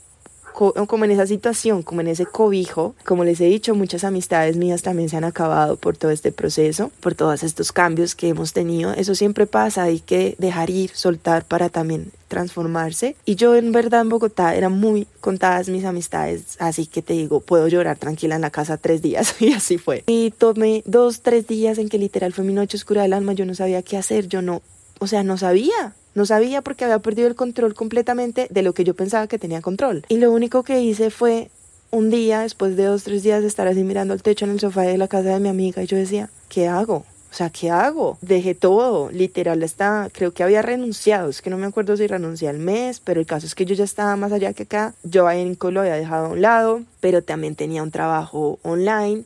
como 0.58 1.06
en 1.06 1.12
esa 1.12 1.28
situación, 1.28 1.84
como 1.84 2.02
en 2.02 2.08
ese 2.08 2.26
cobijo, 2.26 2.96
como 3.06 3.24
les 3.24 3.40
he 3.42 3.46
dicho, 3.46 3.76
muchas 3.76 4.04
amistades 4.04 4.58
mías 4.58 4.82
también 4.82 5.10
se 5.10 5.18
han 5.18 5.24
acabado 5.24 5.78
por 5.78 5.98
todo 5.98 6.12
este 6.12 6.32
proceso, 6.32 6.92
por 7.00 7.14
todos 7.14 7.44
estos 7.44 7.72
cambios 7.72 8.16
que 8.16 8.30
hemos 8.30 8.54
tenido. 8.54 8.94
Eso 8.94 9.14
siempre 9.14 9.46
pasa, 9.46 9.84
hay 9.84 10.00
que 10.00 10.36
dejar 10.40 10.70
ir, 10.70 10.90
soltar 10.94 11.46
para 11.46 11.70
también 11.70 12.12
transformarse. 12.28 13.16
Y 13.26 13.36
yo 13.36 13.56
en 13.56 13.72
verdad 13.72 14.02
en 14.02 14.10
Bogotá 14.10 14.56
eran 14.56 14.74
muy 14.74 15.08
contadas 15.22 15.70
mis 15.70 15.86
amistades, 15.86 16.58
así 16.60 16.86
que 16.86 17.02
te 17.02 17.14
digo, 17.14 17.40
puedo 17.40 17.68
llorar 17.68 17.98
tranquila 17.98 18.36
en 18.36 18.42
la 18.42 18.50
casa 18.50 18.78
tres 18.78 19.02
días 19.02 19.36
y 19.42 19.54
así 19.54 19.78
fue. 19.78 20.04
Y 20.08 20.32
tomé 20.32 20.84
dos, 20.86 21.22
tres 21.22 21.48
días 21.48 21.78
en 21.78 21.90
que 21.90 21.98
literal 21.98 22.34
fue 22.34 22.44
mi 22.44 22.54
noche 22.54 22.78
oscura 22.78 23.04
del 23.04 23.14
alma, 23.14 23.34
yo 23.34 23.46
no 23.46 23.56
sabía 23.56 23.82
qué 23.84 23.98
hacer, 23.98 24.28
yo 24.28 24.42
no, 24.42 24.62
o 25.00 25.08
sea, 25.08 25.24
no 25.24 25.38
sabía, 25.38 25.94
no 26.18 26.26
sabía 26.26 26.64
porque 26.64 26.84
había 26.84 26.98
perdido 26.98 27.28
el 27.28 27.36
control 27.36 27.76
completamente 27.76 28.48
de 28.50 28.64
lo 28.64 28.74
que 28.74 28.84
yo 28.84 28.96
pensaba 28.96 29.28
que 29.28 29.38
tenía 29.38 29.62
control. 29.62 30.04
Y 30.10 30.18
lo 30.18 30.32
único 30.32 30.64
que 30.64 30.82
hice 30.82 31.12
fue 31.12 31.52
un 31.92 32.10
día, 32.10 32.40
después 32.40 32.76
de 32.76 32.86
dos, 32.86 33.04
tres 33.04 33.22
días 33.22 33.44
de 33.44 33.48
estar 33.48 33.68
así 33.68 33.84
mirando 33.84 34.16
el 34.16 34.24
techo 34.24 34.46
en 34.46 34.52
el 34.52 34.60
sofá 34.60 34.82
de 34.82 34.98
la 34.98 35.08
casa 35.08 35.30
de 35.30 35.40
mi 35.40 35.48
amiga, 35.48 35.84
y 35.84 35.86
yo 35.86 35.96
decía, 35.96 36.32
¿qué 36.50 36.68
hago? 36.68 37.06
O 37.30 37.34
sea, 37.38 37.52
¿qué 37.52 37.70
hago? 37.70 38.18
Dejé 38.22 38.56
todo, 38.56 39.12
literal, 39.12 39.62
está, 39.62 40.10
creo 40.12 40.34
que 40.34 40.42
había 40.42 40.64
renunciado, 40.64 41.30
es 41.30 41.44
que 41.44 41.52
no 41.52 41.58
me 41.60 41.68
acuerdo 41.68 41.96
si 41.96 42.08
renuncié 42.08 42.50
al 42.50 42.58
mes, 42.58 43.00
pero 43.00 43.20
el 43.20 43.28
caso 43.28 43.46
es 43.46 43.54
que 43.54 43.66
yo 43.66 43.76
ya 43.76 43.84
estaba 43.84 44.16
más 44.16 44.32
allá 44.32 44.54
que 44.54 44.64
acá, 44.64 44.96
yo 45.04 45.28
ahí 45.28 45.42
en 45.42 45.56
lo 45.72 45.82
había 45.82 45.94
dejado 45.94 46.26
a 46.26 46.30
un 46.30 46.42
lado, 46.42 46.82
pero 47.00 47.22
también 47.22 47.54
tenía 47.54 47.84
un 47.84 47.92
trabajo 47.92 48.58
online, 48.64 49.24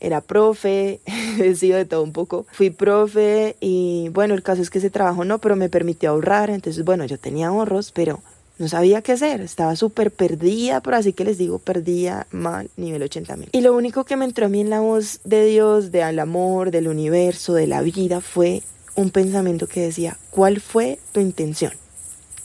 era 0.00 0.20
profe, 0.20 1.00
he 1.38 1.54
sido 1.54 1.76
de 1.76 1.84
todo 1.84 2.02
un 2.02 2.12
poco. 2.12 2.46
Fui 2.52 2.70
profe 2.70 3.56
y 3.60 4.08
bueno, 4.12 4.34
el 4.34 4.42
caso 4.42 4.62
es 4.62 4.70
que 4.70 4.78
ese 4.78 4.90
trabajo 4.90 5.24
no, 5.24 5.38
pero 5.38 5.56
me 5.56 5.68
permitió 5.68 6.10
ahorrar. 6.10 6.50
Entonces, 6.50 6.84
bueno, 6.84 7.04
yo 7.04 7.18
tenía 7.18 7.48
ahorros, 7.48 7.92
pero 7.92 8.20
no 8.58 8.68
sabía 8.68 9.02
qué 9.02 9.12
hacer. 9.12 9.40
Estaba 9.40 9.76
súper 9.76 10.10
perdida, 10.10 10.80
por 10.80 10.94
así 10.94 11.12
que 11.12 11.24
les 11.24 11.38
digo, 11.38 11.58
perdida 11.58 12.26
mal, 12.30 12.68
nivel 12.76 13.02
80 13.02 13.36
mil. 13.36 13.48
Y 13.52 13.60
lo 13.60 13.74
único 13.74 14.04
que 14.04 14.16
me 14.16 14.24
entró 14.24 14.46
a 14.46 14.48
mí 14.48 14.60
en 14.60 14.70
la 14.70 14.80
voz 14.80 15.20
de 15.24 15.44
Dios, 15.46 15.92
del 15.92 16.18
amor, 16.18 16.70
del 16.70 16.88
universo, 16.88 17.54
de 17.54 17.66
la 17.66 17.82
vida, 17.82 18.20
fue 18.20 18.62
un 18.96 19.10
pensamiento 19.10 19.66
que 19.66 19.80
decía, 19.80 20.18
¿cuál 20.30 20.60
fue 20.60 20.98
tu 21.12 21.20
intención? 21.20 21.72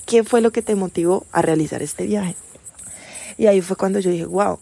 ¿Qué 0.05 0.23
fue 0.23 0.41
lo 0.41 0.51
que 0.51 0.61
te 0.61 0.75
motivó 0.75 1.25
a 1.31 1.41
realizar 1.41 1.81
este 1.81 2.05
viaje? 2.05 2.35
Y 3.37 3.47
ahí 3.47 3.61
fue 3.61 3.75
cuando 3.75 3.99
yo 3.99 4.11
dije, 4.11 4.25
wow, 4.25 4.59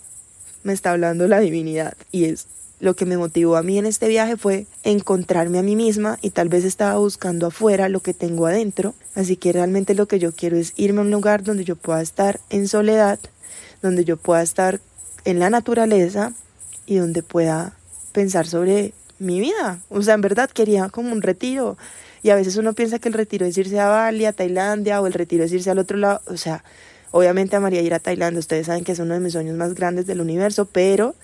me 0.64 0.74
está 0.74 0.92
hablando 0.92 1.28
la 1.28 1.40
divinidad 1.40 1.94
y 2.12 2.26
es 2.26 2.48
lo 2.84 2.98
que 2.98 3.06
me 3.06 3.16
motivó 3.16 3.56
a 3.56 3.64
mí 3.64 3.80
en 3.80 3.86
este 3.86 4.10
viaje 4.10 4.36
fue 4.36 4.68
encontrarme 4.84 5.58
a 5.58 5.64
mí 5.64 5.78
misma 5.78 6.20
y 6.22 6.32
tal 6.32 6.50
vez 6.50 6.66
estaba 6.66 6.98
buscando 6.98 7.48
afuera 7.48 7.88
lo 7.88 8.02
que 8.02 8.14
tengo 8.14 8.46
adentro. 8.46 8.94
Así 9.16 9.38
que 9.38 9.54
realmente 9.54 9.96
lo 9.96 10.06
que 10.10 10.20
yo 10.20 10.34
quiero 10.34 10.58
es 10.58 10.74
irme 10.76 11.00
a 11.00 11.04
un 11.04 11.10
lugar 11.10 11.44
donde 11.44 11.64
yo 11.64 11.78
pueda 11.78 12.02
estar 12.02 12.42
en 12.50 12.68
soledad, 12.68 13.20
donde 13.82 14.04
yo 14.04 14.18
pueda 14.18 14.42
estar 14.42 14.82
en 15.24 15.40
la 15.40 15.50
naturaleza 15.50 16.34
y 16.86 16.98
donde 16.98 17.24
pueda 17.24 17.72
pensar 18.12 18.48
sobre 18.48 18.94
mi 19.18 19.40
vida. 19.40 19.80
O 19.88 20.02
sea, 20.02 20.16
en 20.16 20.22
verdad 20.22 20.50
quería 20.50 20.90
como 20.90 21.14
un 21.14 21.22
retiro. 21.22 21.78
Y 22.22 22.32
a 22.32 22.36
veces 22.36 22.58
uno 22.58 22.74
piensa 22.74 23.00
que 23.00 23.08
el 23.08 23.14
retiro 23.14 23.46
es 23.46 23.58
irse 23.58 23.80
a 23.80 23.88
Bali, 23.88 24.26
a 24.26 24.34
Tailandia, 24.34 25.00
o 25.00 25.08
el 25.08 25.14
retiro 25.14 25.46
es 25.46 25.54
irse 25.54 25.72
al 25.72 25.80
otro 25.80 25.96
lado. 25.96 26.20
O 26.26 26.36
sea, 26.36 26.66
obviamente 27.12 27.56
amaría 27.56 27.82
ir 27.82 27.94
a 27.94 28.00
Tailandia. 28.00 28.40
Ustedes 28.40 28.66
saben 28.66 28.84
que 28.84 28.92
es 28.92 29.00
uno 29.00 29.14
de 29.14 29.22
mis 29.22 29.32
sueños 29.32 29.56
más 29.56 29.74
grandes 29.74 30.06
del 30.06 30.20
universo, 30.20 30.66
pero 30.66 31.16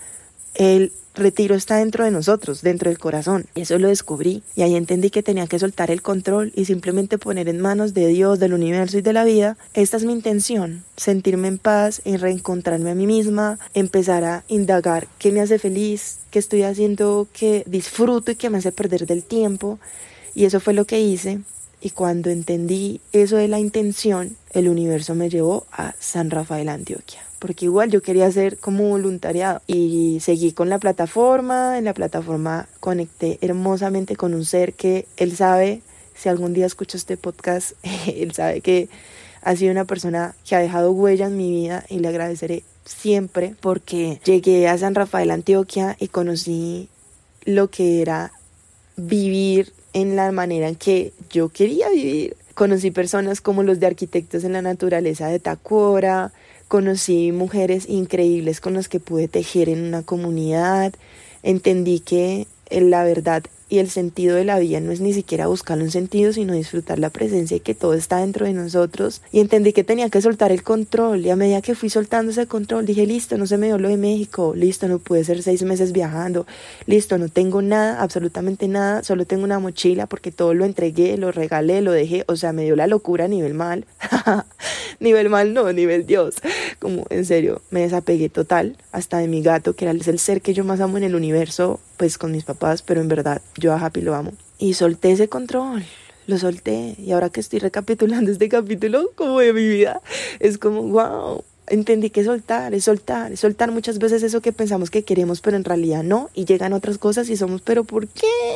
el 0.54 0.92
retiro 1.14 1.54
está 1.54 1.76
dentro 1.76 2.04
de 2.04 2.10
nosotros, 2.10 2.62
dentro 2.62 2.90
del 2.90 2.98
corazón. 2.98 3.46
Y 3.54 3.62
eso 3.62 3.78
lo 3.78 3.88
descubrí 3.88 4.42
y 4.54 4.62
ahí 4.62 4.74
entendí 4.74 5.10
que 5.10 5.22
tenía 5.22 5.46
que 5.46 5.58
soltar 5.58 5.90
el 5.90 6.02
control 6.02 6.52
y 6.54 6.64
simplemente 6.64 7.18
poner 7.18 7.48
en 7.48 7.60
manos 7.60 7.94
de 7.94 8.06
Dios, 8.08 8.38
del 8.38 8.54
universo 8.54 8.98
y 8.98 9.02
de 9.02 9.12
la 9.12 9.24
vida. 9.24 9.56
Esta 9.74 9.96
es 9.96 10.04
mi 10.04 10.12
intención, 10.12 10.84
sentirme 10.96 11.48
en 11.48 11.58
paz, 11.58 12.00
en 12.04 12.18
reencontrarme 12.18 12.90
a 12.90 12.94
mí 12.94 13.06
misma, 13.06 13.58
empezar 13.74 14.24
a 14.24 14.44
indagar 14.48 15.08
qué 15.18 15.32
me 15.32 15.40
hace 15.40 15.58
feliz, 15.58 16.18
qué 16.30 16.38
estoy 16.38 16.62
haciendo 16.62 17.28
que 17.32 17.64
disfruto 17.66 18.32
y 18.32 18.36
que 18.36 18.50
me 18.50 18.58
hace 18.58 18.72
perder 18.72 19.06
del 19.06 19.22
tiempo. 19.22 19.78
Y 20.34 20.44
eso 20.44 20.60
fue 20.60 20.74
lo 20.74 20.84
que 20.84 21.00
hice. 21.00 21.40
Y 21.82 21.90
cuando 21.90 22.30
entendí 22.30 23.00
eso 23.12 23.36
de 23.36 23.48
la 23.48 23.58
intención, 23.58 24.36
el 24.52 24.68
universo 24.68 25.14
me 25.14 25.30
llevó 25.30 25.66
a 25.72 25.94
San 25.98 26.30
Rafael, 26.30 26.68
Antioquia 26.68 27.29
porque 27.40 27.64
igual 27.64 27.90
yo 27.90 28.02
quería 28.02 28.26
hacer 28.26 28.58
como 28.58 28.88
voluntariado 28.88 29.62
y 29.66 30.18
seguí 30.20 30.52
con 30.52 30.68
la 30.68 30.78
plataforma, 30.78 31.78
en 31.78 31.86
la 31.86 31.94
plataforma 31.94 32.68
conecté 32.78 33.38
hermosamente 33.40 34.14
con 34.14 34.34
un 34.34 34.44
ser 34.44 34.74
que 34.74 35.06
él 35.16 35.34
sabe, 35.34 35.80
si 36.14 36.28
algún 36.28 36.52
día 36.52 36.66
escucho 36.66 36.98
este 36.98 37.16
podcast, 37.16 37.72
él 38.06 38.32
sabe 38.32 38.60
que 38.60 38.88
ha 39.42 39.56
sido 39.56 39.72
una 39.72 39.86
persona 39.86 40.36
que 40.46 40.54
ha 40.54 40.60
dejado 40.60 40.92
huella 40.92 41.26
en 41.26 41.36
mi 41.38 41.50
vida 41.50 41.84
y 41.88 41.98
le 41.98 42.08
agradeceré 42.08 42.62
siempre 42.84 43.54
porque 43.60 44.20
llegué 44.24 44.68
a 44.68 44.76
San 44.76 44.94
Rafael, 44.94 45.30
Antioquia 45.30 45.96
y 45.98 46.08
conocí 46.08 46.90
lo 47.46 47.70
que 47.70 48.02
era 48.02 48.32
vivir 48.96 49.72
en 49.94 50.14
la 50.14 50.30
manera 50.30 50.68
en 50.68 50.76
que 50.76 51.14
yo 51.30 51.48
quería 51.48 51.88
vivir. 51.88 52.36
Conocí 52.54 52.90
personas 52.90 53.40
como 53.40 53.62
los 53.62 53.80
de 53.80 53.86
arquitectos 53.86 54.44
en 54.44 54.52
la 54.52 54.60
naturaleza 54.60 55.28
de 55.28 55.38
Tacora, 55.38 56.32
conocí 56.70 57.32
mujeres 57.32 57.88
increíbles 57.88 58.60
con 58.60 58.74
las 58.74 58.88
que 58.88 59.00
pude 59.00 59.26
tejer 59.26 59.68
en 59.68 59.82
una 59.82 60.04
comunidad, 60.04 60.94
entendí 61.42 61.98
que 61.98 62.46
la 62.70 63.02
verdad 63.02 63.42
y 63.70 63.78
el 63.78 63.88
sentido 63.88 64.34
de 64.34 64.44
la 64.44 64.58
vida 64.58 64.80
no 64.80 64.90
es 64.90 65.00
ni 65.00 65.14
siquiera 65.14 65.46
buscar 65.46 65.78
un 65.78 65.92
sentido, 65.92 66.32
sino 66.32 66.52
disfrutar 66.54 66.98
la 66.98 67.08
presencia 67.08 67.56
y 67.56 67.60
que 67.60 67.74
todo 67.74 67.94
está 67.94 68.18
dentro 68.18 68.44
de 68.44 68.52
nosotros. 68.52 69.22
Y 69.30 69.38
entendí 69.38 69.72
que 69.72 69.84
tenía 69.84 70.10
que 70.10 70.20
soltar 70.20 70.50
el 70.50 70.64
control. 70.64 71.24
Y 71.24 71.30
a 71.30 71.36
medida 71.36 71.62
que 71.62 71.76
fui 71.76 71.88
soltando 71.88 72.32
ese 72.32 72.46
control, 72.46 72.84
dije, 72.84 73.06
listo, 73.06 73.38
no 73.38 73.46
se 73.46 73.56
me 73.58 73.68
dio 73.68 73.78
lo 73.78 73.88
de 73.88 73.96
México, 73.96 74.54
listo, 74.56 74.88
no 74.88 74.98
pude 74.98 75.22
ser 75.22 75.42
seis 75.44 75.62
meses 75.62 75.92
viajando, 75.92 76.46
listo, 76.86 77.16
no 77.16 77.28
tengo 77.28 77.62
nada, 77.62 78.02
absolutamente 78.02 78.66
nada, 78.66 79.04
solo 79.04 79.24
tengo 79.24 79.44
una 79.44 79.60
mochila 79.60 80.06
porque 80.06 80.32
todo 80.32 80.52
lo 80.52 80.64
entregué, 80.64 81.16
lo 81.16 81.30
regalé, 81.30 81.80
lo 81.80 81.92
dejé, 81.92 82.24
o 82.26 82.34
sea, 82.34 82.52
me 82.52 82.64
dio 82.64 82.74
la 82.74 82.88
locura 82.88 83.26
a 83.26 83.28
nivel 83.28 83.54
mal. 83.54 83.86
nivel 84.98 85.28
mal 85.28 85.54
no, 85.54 85.72
nivel 85.72 86.06
Dios. 86.06 86.34
Como 86.80 87.06
en 87.10 87.24
serio, 87.24 87.62
me 87.70 87.82
desapegué 87.82 88.28
total 88.28 88.76
hasta 88.90 89.18
de 89.18 89.28
mi 89.28 89.42
gato, 89.42 89.74
que 89.74 89.84
era 89.84 89.92
el 89.92 90.18
ser 90.18 90.42
que 90.42 90.54
yo 90.54 90.64
más 90.64 90.80
amo 90.80 90.98
en 90.98 91.04
el 91.04 91.14
universo, 91.14 91.78
pues 92.00 92.16
con 92.16 92.32
mis 92.32 92.44
papás, 92.44 92.80
pero 92.80 93.02
en 93.02 93.08
verdad 93.08 93.42
yo 93.58 93.74
a 93.74 93.76
Happy 93.76 94.00
lo 94.00 94.14
amo. 94.14 94.32
Y 94.56 94.72
solté 94.72 95.12
ese 95.12 95.28
control, 95.28 95.84
lo 96.26 96.38
solté. 96.38 96.94
Y 96.96 97.12
ahora 97.12 97.28
que 97.28 97.40
estoy 97.40 97.58
recapitulando 97.58 98.30
este 98.30 98.48
capítulo 98.48 99.10
como 99.16 99.38
de 99.40 99.52
mi 99.52 99.68
vida, 99.68 100.00
es 100.38 100.56
como, 100.56 100.80
wow, 100.84 101.44
entendí 101.66 102.08
que 102.08 102.24
soltar, 102.24 102.72
es 102.72 102.84
soltar, 102.84 103.36
soltar 103.36 103.70
muchas 103.70 103.98
veces 103.98 104.22
eso 104.22 104.40
que 104.40 104.50
pensamos 104.50 104.88
que 104.88 105.02
queremos, 105.02 105.42
pero 105.42 105.58
en 105.58 105.64
realidad 105.64 106.02
no, 106.02 106.30
y 106.32 106.46
llegan 106.46 106.72
otras 106.72 106.96
cosas 106.96 107.28
y 107.28 107.36
somos, 107.36 107.60
pero 107.60 107.84
¿por 107.84 108.08
qué? 108.08 108.54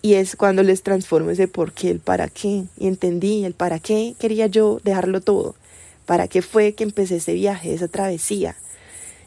Y 0.00 0.14
es 0.14 0.34
cuando 0.34 0.62
les 0.62 0.82
transformo 0.82 1.28
ese 1.28 1.48
por 1.48 1.72
qué, 1.72 1.90
el 1.90 2.00
para 2.00 2.28
qué, 2.28 2.64
y 2.78 2.86
entendí 2.86 3.44
el 3.44 3.52
para 3.52 3.80
qué 3.80 4.14
quería 4.18 4.46
yo 4.46 4.80
dejarlo 4.82 5.20
todo, 5.20 5.56
para 6.06 6.26
qué 6.26 6.40
fue 6.40 6.72
que 6.72 6.84
empecé 6.84 7.16
ese 7.16 7.34
viaje, 7.34 7.74
esa 7.74 7.88
travesía. 7.88 8.56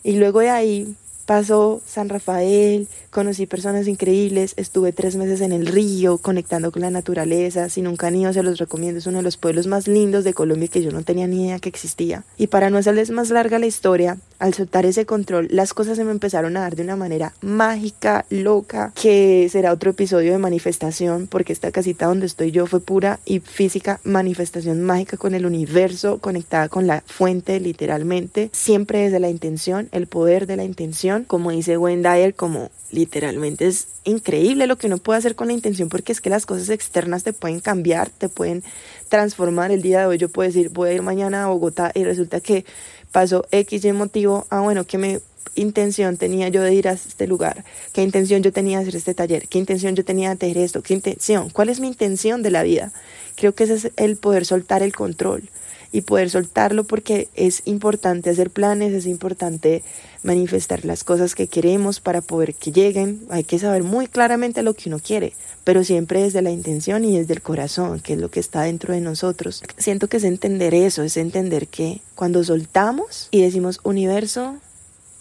Y 0.03 0.13
luego 0.13 0.39
de 0.39 0.49
ahí 0.49 0.95
Pasó 1.29 1.79
San 1.85 2.09
Rafael, 2.09 2.87
conocí 3.11 3.45
personas 3.45 3.87
increíbles, 3.87 4.55
estuve 4.57 4.93
tres 4.93 5.15
meses 5.15 5.41
en 5.41 5.51
el 5.51 5.67
río 5.67 6.17
conectando 6.17 6.71
con 6.71 6.81
la 6.81 6.89
naturaleza, 6.89 7.69
si 7.69 7.83
nunca 7.83 8.07
han 8.07 8.15
ido 8.15 8.33
se 8.33 8.41
los 8.41 8.57
recomiendo, 8.57 8.97
es 8.97 9.05
uno 9.05 9.17
de 9.17 9.23
los 9.23 9.37
pueblos 9.37 9.67
más 9.67 9.87
lindos 9.87 10.23
de 10.23 10.33
Colombia 10.33 10.69
que 10.69 10.81
yo 10.81 10.89
no 10.89 11.03
tenía 11.03 11.27
ni 11.27 11.45
idea 11.45 11.59
que 11.59 11.69
existía. 11.69 12.23
Y 12.35 12.47
para 12.47 12.71
no 12.71 12.79
hacerles 12.79 13.11
más 13.11 13.29
larga 13.29 13.59
la 13.59 13.67
historia, 13.67 14.17
al 14.39 14.53
soltar 14.53 14.85
ese 14.85 15.05
control, 15.05 15.47
las 15.51 15.73
cosas 15.73 15.97
se 15.97 16.05
me 16.05 16.11
empezaron 16.11 16.57
a 16.57 16.61
dar 16.61 16.75
de 16.75 16.83
una 16.83 16.95
manera 16.95 17.33
mágica, 17.41 18.25
loca, 18.29 18.93
que 18.99 19.47
será 19.51 19.73
otro 19.73 19.91
episodio 19.91 20.31
de 20.31 20.37
manifestación, 20.37 21.27
porque 21.27 21.53
esta 21.53 21.71
casita 21.71 22.07
donde 22.07 22.25
estoy 22.25 22.51
yo 22.51 22.65
fue 22.65 22.79
pura 22.79 23.19
y 23.25 23.39
física 23.39 23.99
manifestación 24.03 24.81
mágica 24.81 25.17
con 25.17 25.35
el 25.35 25.45
universo, 25.45 26.19
conectada 26.19 26.69
con 26.69 26.87
la 26.87 27.03
fuente 27.05 27.59
literalmente, 27.59 28.49
siempre 28.53 28.99
desde 28.99 29.19
la 29.19 29.29
intención, 29.29 29.89
el 29.91 30.07
poder 30.07 30.47
de 30.47 30.55
la 30.55 30.63
intención 30.63 31.25
como 31.27 31.51
dice 31.51 31.77
Wayne 31.77 32.01
Dyer, 32.01 32.33
como 32.33 32.71
literalmente 32.91 33.67
es 33.67 33.87
increíble 34.03 34.65
lo 34.65 34.77
que 34.77 34.87
uno 34.87 34.97
puede 34.97 35.19
hacer 35.19 35.35
con 35.35 35.47
la 35.47 35.53
intención 35.53 35.89
porque 35.89 36.11
es 36.11 36.21
que 36.21 36.29
las 36.29 36.45
cosas 36.45 36.69
externas 36.69 37.23
te 37.23 37.33
pueden 37.33 37.59
cambiar, 37.59 38.09
te 38.09 38.29
pueden 38.29 38.63
transformar. 39.09 39.71
El 39.71 39.81
día 39.81 39.99
de 39.99 40.05
hoy 40.07 40.17
yo 40.17 40.29
puedo 40.29 40.47
decir, 40.47 40.69
voy 40.69 40.89
a 40.89 40.93
ir 40.93 41.01
mañana 41.01 41.43
a 41.43 41.47
Bogotá 41.47 41.91
y 41.93 42.03
resulta 42.03 42.39
que 42.39 42.65
pasó 43.11 43.45
X 43.51 43.85
y 43.85 43.91
motivo, 43.91 44.45
ah 44.49 44.61
bueno, 44.61 44.85
que 44.85 44.97
me 44.97 45.21
intención 45.55 46.17
tenía 46.17 46.49
yo 46.49 46.61
de 46.61 46.73
ir 46.73 46.87
a 46.87 46.93
este 46.93 47.27
lugar, 47.27 47.65
qué 47.93 48.01
intención 48.01 48.43
yo 48.43 48.53
tenía 48.53 48.77
de 48.77 48.83
hacer 48.83 48.95
este 48.95 49.13
taller, 49.13 49.47
qué 49.47 49.57
intención 49.57 49.95
yo 49.95 50.05
tenía 50.05 50.33
de 50.33 50.47
hacer 50.47 50.57
esto, 50.57 50.81
qué 50.81 50.93
intención, 50.93 51.49
cuál 51.49 51.69
es 51.69 51.79
mi 51.79 51.87
intención 51.87 52.43
de 52.43 52.51
la 52.51 52.63
vida. 52.63 52.91
Creo 53.35 53.53
que 53.53 53.65
ese 53.65 53.75
es 53.75 53.91
el 53.95 54.17
poder 54.17 54.45
soltar 54.45 54.83
el 54.83 54.95
control 54.95 55.49
y 55.91 56.01
poder 56.01 56.29
soltarlo 56.29 56.83
porque 56.83 57.29
es 57.35 57.63
importante 57.65 58.29
hacer 58.29 58.51
planes, 58.51 58.93
es 58.93 59.05
importante 59.05 59.83
manifestar 60.23 60.85
las 60.85 61.03
cosas 61.03 61.35
que 61.35 61.47
queremos 61.47 61.99
para 61.99 62.21
poder 62.21 62.53
que 62.53 62.71
lleguen. 62.71 63.25
Hay 63.29 63.43
que 63.43 63.59
saber 63.59 63.83
muy 63.83 64.07
claramente 64.07 64.61
lo 64.61 64.73
que 64.73 64.89
uno 64.89 64.99
quiere, 64.99 65.33
pero 65.63 65.83
siempre 65.83 66.23
desde 66.23 66.41
la 66.41 66.51
intención 66.51 67.05
y 67.05 67.17
desde 67.17 67.33
el 67.33 67.41
corazón, 67.41 67.99
que 67.99 68.13
es 68.13 68.19
lo 68.19 68.29
que 68.29 68.39
está 68.39 68.63
dentro 68.63 68.93
de 68.93 69.01
nosotros. 69.01 69.63
Siento 69.77 70.07
que 70.07 70.17
es 70.17 70.23
entender 70.23 70.73
eso, 70.73 71.03
es 71.03 71.17
entender 71.17 71.67
que 71.67 72.01
cuando 72.15 72.43
soltamos 72.43 73.27
y 73.31 73.41
decimos 73.41 73.79
universo, 73.83 74.57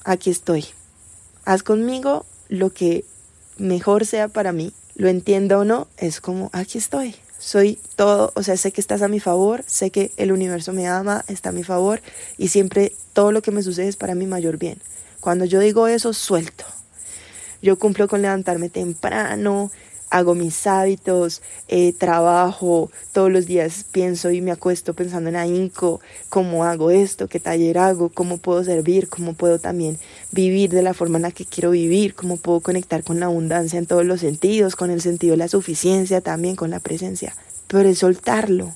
aquí 0.04 0.30
estoy. 0.30 0.66
Haz 1.44 1.62
conmigo 1.62 2.26
lo 2.48 2.70
que 2.70 3.04
mejor 3.56 4.04
sea 4.04 4.28
para 4.28 4.52
mí. 4.52 4.72
Lo 4.96 5.08
entienda 5.08 5.58
o 5.58 5.64
no, 5.64 5.87
es 5.96 6.20
como 6.20 6.50
aquí 6.52 6.76
estoy 6.76 7.14
soy 7.38 7.78
todo, 7.97 8.33
o 8.35 8.42
sea, 8.42 8.57
sé 8.57 8.73
que 8.73 8.80
estás 8.80 9.02
a 9.02 9.09
mi 9.09 9.21
favor, 9.21 9.64
sé 9.66 9.90
que 9.90 10.11
el 10.16 10.33
universo 10.33 10.73
me 10.73 10.87
ama, 10.87 11.25
está 11.28 11.50
a 11.50 11.52
mi 11.52 11.64
favor 11.64 12.00
y 12.37 12.49
siempre 12.49 12.92
todo 13.12 13.33
lo 13.33 13.42
que 13.42 13.50
me 13.50 13.62
sucede 13.62 13.88
es 13.88 13.97
para 13.97 14.14
mi 14.14 14.26
mayor 14.26 14.59
bien. 14.59 14.78
Cuando 15.21 15.45
yo 15.45 15.61
digo 15.61 15.88
eso, 15.88 16.12
suelto. 16.12 16.64
Yo 17.62 17.78
cumplo 17.78 18.09
con 18.09 18.23
levantarme 18.23 18.68
temprano, 18.68 19.71
hago 20.10 20.34
mis 20.34 20.66
hábitos, 20.66 21.42
eh, 21.68 21.92
trabajo, 21.92 22.90
todos 23.12 23.30
los 23.30 23.46
días 23.46 23.84
pienso 23.90 24.30
y 24.30 24.40
me 24.40 24.50
acuesto 24.50 24.94
pensando 24.94 25.28
en 25.28 25.36
ahínco, 25.36 26.00
cómo 26.28 26.64
hago 26.64 26.90
esto, 26.90 27.28
qué 27.28 27.40
taller 27.40 27.78
hago, 27.78 28.08
cómo 28.08 28.38
puedo 28.38 28.64
servir, 28.64 29.09
cómo 29.09 29.35
puedo 29.35 29.59
también 29.59 29.98
vivir 30.33 30.70
de 30.70 30.83
la 30.83 30.94
forma 30.94 31.18
en 31.18 31.22
la 31.22 31.30
que 31.30 31.44
quiero 31.44 31.70
vivir, 31.70 32.14
cómo 32.14 32.37
puedo 32.37 32.61
conectar 32.61 33.02
con 33.04 33.20
la 33.20 33.26
abundancia 33.26 33.78
en 33.78 33.87
todos 33.87 34.04
los 34.04 34.20
sentidos, 34.20 34.76
con 34.76 34.90
el 34.90 35.00
sentido 35.00 35.33
de 35.33 35.38
la 35.38 35.48
suficiencia 35.48 36.20
también, 36.20 36.56
con 36.56 36.70
la 36.70 36.80
presencia. 36.80 37.35
Pero 37.66 37.88
es 37.88 37.98
soltarlo, 37.98 38.72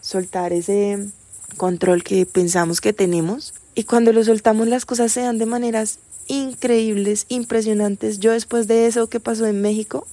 soltar 0.00 0.52
ese 0.52 1.08
control 1.56 2.04
que 2.04 2.24
pensamos 2.26 2.80
que 2.80 2.92
tenemos 2.92 3.54
y 3.74 3.84
cuando 3.84 4.12
lo 4.12 4.22
soltamos 4.24 4.68
las 4.68 4.84
cosas 4.84 5.12
se 5.12 5.20
dan 5.20 5.38
de 5.38 5.46
maneras 5.46 5.98
increíbles, 6.28 7.26
impresionantes. 7.28 8.18
Yo 8.20 8.32
después 8.32 8.68
de 8.68 8.86
eso 8.86 9.08
que 9.08 9.20
pasó 9.20 9.46
en 9.46 9.60
México, 9.60 10.06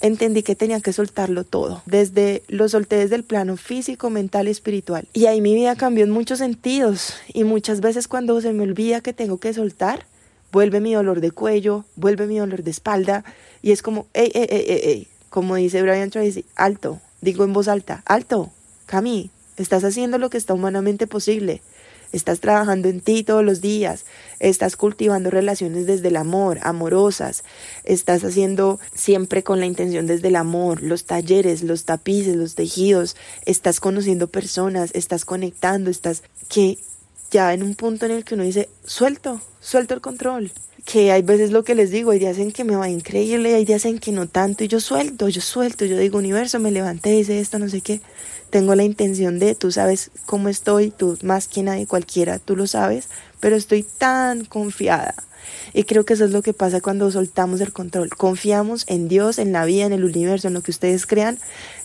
entendí 0.00 0.42
que 0.42 0.54
tenía 0.54 0.80
que 0.80 0.92
soltarlo 0.92 1.44
todo. 1.44 1.82
Desde 1.86 2.42
lo 2.48 2.68
solté 2.68 2.96
desde 2.96 3.16
el 3.16 3.24
plano 3.24 3.56
físico, 3.56 4.10
mental 4.10 4.48
y 4.48 4.50
espiritual. 4.50 5.08
Y 5.12 5.26
ahí 5.26 5.40
mi 5.40 5.54
vida 5.54 5.76
cambió 5.76 6.04
en 6.04 6.10
muchos 6.10 6.38
sentidos. 6.38 7.14
Y 7.32 7.44
muchas 7.44 7.80
veces 7.80 8.08
cuando 8.08 8.40
se 8.40 8.52
me 8.52 8.62
olvida 8.62 9.00
que 9.00 9.12
tengo 9.12 9.38
que 9.38 9.52
soltar, 9.54 10.06
vuelve 10.52 10.80
mi 10.80 10.94
dolor 10.94 11.20
de 11.20 11.30
cuello, 11.30 11.84
vuelve 11.96 12.26
mi 12.26 12.38
dolor 12.38 12.62
de 12.62 12.70
espalda. 12.70 13.24
Y 13.62 13.72
es 13.72 13.82
como, 13.82 14.06
ey, 14.14 14.30
ey, 14.34 14.46
ey, 14.48 14.64
ey, 14.68 14.80
ey. 14.84 15.08
Como 15.28 15.56
dice 15.56 15.82
Brian 15.82 16.10
Tracy, 16.10 16.44
alto. 16.54 17.00
Digo 17.20 17.44
en 17.44 17.52
voz 17.52 17.68
alta, 17.68 18.02
alto. 18.06 18.50
Cami, 18.86 19.30
estás 19.56 19.84
haciendo 19.84 20.18
lo 20.18 20.30
que 20.30 20.38
está 20.38 20.54
humanamente 20.54 21.06
posible. 21.06 21.62
Estás 22.12 22.40
trabajando 22.40 22.88
en 22.88 23.00
ti 23.00 23.22
todos 23.22 23.44
los 23.44 23.60
días, 23.60 24.04
estás 24.40 24.76
cultivando 24.76 25.30
relaciones 25.30 25.86
desde 25.86 26.08
el 26.08 26.16
amor, 26.16 26.58
amorosas, 26.62 27.44
estás 27.84 28.24
haciendo 28.24 28.78
siempre 28.94 29.42
con 29.42 29.60
la 29.60 29.66
intención 29.66 30.06
desde 30.06 30.28
el 30.28 30.36
amor, 30.36 30.82
los 30.82 31.04
talleres, 31.04 31.62
los 31.62 31.84
tapices, 31.84 32.36
los 32.36 32.54
tejidos, 32.54 33.16
estás 33.44 33.80
conociendo 33.80 34.28
personas, 34.28 34.90
estás 34.94 35.24
conectando, 35.24 35.90
estás 35.90 36.22
que 36.48 36.78
ya 37.30 37.52
en 37.52 37.62
un 37.62 37.74
punto 37.74 38.06
en 38.06 38.12
el 38.12 38.24
que 38.24 38.34
uno 38.34 38.44
dice, 38.44 38.68
suelto, 38.84 39.40
suelto 39.60 39.94
el 39.94 40.00
control. 40.00 40.52
Que 40.84 41.10
hay 41.10 41.22
veces 41.22 41.50
lo 41.50 41.64
que 41.64 41.74
les 41.74 41.90
digo, 41.90 42.12
hay 42.12 42.20
días 42.20 42.38
en 42.38 42.52
que 42.52 42.62
me 42.62 42.76
va 42.76 42.88
increíble, 42.88 43.56
hay 43.56 43.64
días 43.64 43.84
en 43.86 43.98
que 43.98 44.12
no 44.12 44.28
tanto, 44.28 44.62
y 44.62 44.68
yo 44.68 44.78
suelto, 44.78 45.28
yo 45.28 45.40
suelto, 45.40 45.84
yo 45.84 45.98
digo, 45.98 46.16
universo, 46.16 46.60
me 46.60 46.70
levanté, 46.70 47.18
hice 47.18 47.40
esto, 47.40 47.58
no 47.58 47.68
sé 47.68 47.80
qué 47.80 48.00
tengo 48.50 48.74
la 48.74 48.84
intención 48.84 49.38
de, 49.38 49.54
tú 49.54 49.72
sabes 49.72 50.10
cómo 50.24 50.48
estoy, 50.48 50.90
tú 50.90 51.18
más 51.22 51.48
que 51.48 51.62
nadie 51.62 51.86
cualquiera, 51.86 52.38
tú 52.38 52.56
lo 52.56 52.66
sabes, 52.66 53.08
pero 53.40 53.56
estoy 53.56 53.82
tan 53.82 54.44
confiada. 54.44 55.14
Y 55.72 55.84
creo 55.84 56.04
que 56.04 56.14
eso 56.14 56.24
es 56.24 56.30
lo 56.30 56.42
que 56.42 56.52
pasa 56.52 56.80
cuando 56.80 57.10
soltamos 57.10 57.60
el 57.60 57.72
control. 57.72 58.10
Confiamos 58.10 58.84
en 58.88 59.08
Dios, 59.08 59.38
en 59.38 59.52
la 59.52 59.64
vida, 59.64 59.86
en 59.86 59.92
el 59.92 60.04
universo, 60.04 60.48
en 60.48 60.54
lo 60.54 60.62
que 60.62 60.70
ustedes 60.70 61.06
crean. 61.06 61.38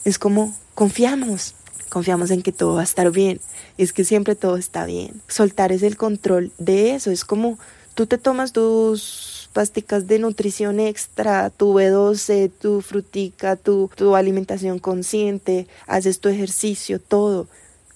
Es 0.05 0.17
como 0.17 0.55
confiamos, 0.75 1.55
confiamos 1.89 2.31
en 2.31 2.41
que 2.41 2.51
todo 2.51 2.75
va 2.75 2.81
a 2.81 2.85
estar 2.85 3.11
bien. 3.11 3.39
Es 3.77 3.93
que 3.93 4.03
siempre 4.03 4.35
todo 4.35 4.57
está 4.57 4.85
bien. 4.85 5.21
Soltar 5.27 5.71
es 5.71 5.83
el 5.83 5.97
control 5.97 6.51
de 6.57 6.95
eso. 6.95 7.11
Es 7.11 7.25
como 7.25 7.59
tú 7.93 8.07
te 8.07 8.17
tomas 8.17 8.53
tus 8.53 9.30
pasticas 9.53 10.07
de 10.07 10.19
nutrición 10.19 10.79
extra, 10.79 11.49
tu 11.49 11.73
B12, 11.73 12.51
tu 12.59 12.81
frutica, 12.81 13.55
tu, 13.55 13.89
tu 13.95 14.15
alimentación 14.15 14.79
consciente, 14.79 15.67
haces 15.87 16.19
tu 16.19 16.29
ejercicio, 16.29 16.99
todo. 16.99 17.47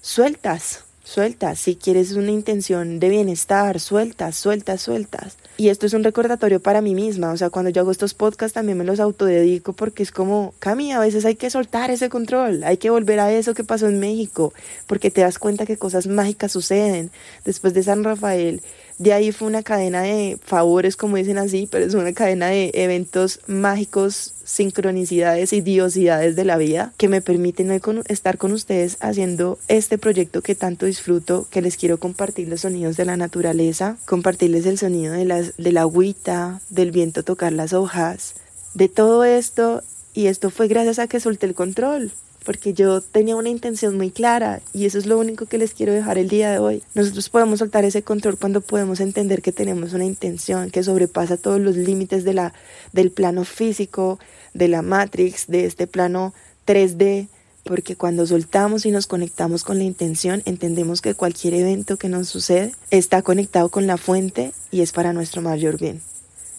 Sueltas, 0.01 0.85
sueltas. 1.05 1.59
Si 1.59 1.75
quieres 1.75 2.13
una 2.13 2.31
intención 2.31 2.99
de 2.99 3.09
bienestar, 3.09 3.79
sueltas, 3.79 4.35
sueltas, 4.35 4.81
sueltas. 4.81 5.37
Y 5.57 5.69
esto 5.69 5.85
es 5.85 5.93
un 5.93 6.03
recordatorio 6.03 6.59
para 6.59 6.81
mí 6.81 6.93
misma. 6.93 7.31
O 7.31 7.37
sea, 7.37 7.49
cuando 7.49 7.69
yo 7.69 7.81
hago 7.81 7.91
estos 7.91 8.13
podcasts 8.13 8.53
también 8.53 8.77
me 8.77 8.83
los 8.83 8.99
autodedico 8.99 9.71
porque 9.73 10.03
es 10.03 10.11
como, 10.11 10.53
Cami, 10.59 10.91
a 10.91 10.99
veces 10.99 11.23
hay 11.23 11.35
que 11.35 11.49
soltar 11.49 11.91
ese 11.91 12.09
control. 12.09 12.63
Hay 12.63 12.77
que 12.77 12.89
volver 12.89 13.19
a 13.19 13.31
eso 13.31 13.53
que 13.53 13.63
pasó 13.63 13.87
en 13.87 13.99
México. 13.99 14.53
Porque 14.87 15.11
te 15.11 15.21
das 15.21 15.39
cuenta 15.39 15.65
que 15.65 15.77
cosas 15.77 16.07
mágicas 16.07 16.51
suceden. 16.51 17.11
Después 17.45 17.73
de 17.73 17.83
San 17.83 18.03
Rafael, 18.03 18.61
de 18.97 19.13
ahí 19.13 19.31
fue 19.31 19.47
una 19.47 19.63
cadena 19.63 20.01
de 20.01 20.37
favores, 20.43 20.95
como 20.95 21.17
dicen 21.17 21.37
así, 21.37 21.67
pero 21.69 21.85
es 21.85 21.93
una 21.93 22.13
cadena 22.13 22.47
de 22.47 22.71
eventos 22.73 23.41
mágicos, 23.47 24.33
sincronicidades 24.45 25.51
y 25.53 25.61
diosidades 25.61 26.35
de 26.35 26.45
la 26.45 26.57
vida 26.57 26.93
que 26.97 27.09
me 27.09 27.21
permiten 27.21 27.71
estar 28.07 28.37
con 28.37 28.51
ustedes 28.53 28.97
haciendo 29.01 29.59
este 29.67 29.97
proyecto 29.97 30.41
que 30.41 30.55
tanto 30.55 30.85
disfruto, 30.85 31.47
que 31.49 31.61
les 31.61 31.77
quiero 31.77 31.97
compartir 31.97 32.47
los 32.47 32.61
sonidos 32.61 32.95
de 32.95 33.05
la 33.05 33.17
naturaleza, 33.17 33.97
compartirles 34.05 34.65
el 34.65 34.77
sonido 34.77 35.13
de, 35.13 35.25
las, 35.25 35.57
de 35.57 35.71
la 35.71 35.81
agüita, 35.81 36.61
del 36.69 36.91
viento 36.91 37.23
tocar 37.23 37.51
las 37.53 37.73
hojas, 37.73 38.35
de 38.73 38.87
todo 38.87 39.23
esto. 39.23 39.83
Y 40.13 40.27
esto 40.27 40.49
fue 40.49 40.69
gracias 40.69 40.99
a 40.99 41.07
que 41.07 41.19
solté 41.19 41.45
el 41.45 41.55
control 41.55 42.11
porque 42.45 42.73
yo 42.73 43.01
tenía 43.01 43.35
una 43.35 43.49
intención 43.49 43.97
muy 43.97 44.11
clara 44.11 44.61
y 44.71 44.85
eso 44.85 44.97
es 44.97 45.05
lo 45.07 45.17
único 45.17 45.47
que 45.47 45.57
les 45.57 45.73
quiero 45.73 45.91
dejar 45.91 46.17
el 46.17 46.29
día 46.29 46.51
de 46.51 46.59
hoy. 46.59 46.83
Nosotros 46.93 47.29
podemos 47.29 47.59
soltar 47.59 47.83
ese 47.83 48.03
control 48.03 48.37
cuando 48.37 48.61
podemos 48.61 48.99
entender 48.99 49.41
que 49.41 49.51
tenemos 49.51 49.93
una 49.93 50.05
intención 50.05 50.69
que 50.69 50.83
sobrepasa 50.83 51.37
todos 51.37 51.59
los 51.59 51.75
límites 51.75 52.23
de 52.23 52.33
la, 52.33 52.53
del 52.93 53.11
plano 53.11 53.43
físico, 53.43 54.19
de 54.53 54.67
la 54.67 54.81
Matrix, 54.81 55.47
de 55.47 55.65
este 55.65 55.87
plano 55.87 56.33
3D 56.67 57.27
porque 57.65 57.95
cuando 57.95 58.27
soltamos 58.27 58.85
y 58.85 58.91
nos 58.91 59.07
conectamos 59.07 59.63
con 59.63 59.79
la 59.79 59.83
intención, 59.83 60.43
entendemos 60.45 61.01
que 61.01 61.15
cualquier 61.15 61.55
evento 61.55 61.97
que 61.97 62.09
nos 62.09 62.29
sucede 62.29 62.71
está 62.91 63.23
conectado 63.23 63.69
con 63.69 63.87
la 63.87 63.97
fuente 63.97 64.53
y 64.69 64.81
es 64.81 64.91
para 64.91 65.13
nuestro 65.13 65.41
mayor 65.41 65.79
bien. 65.79 65.99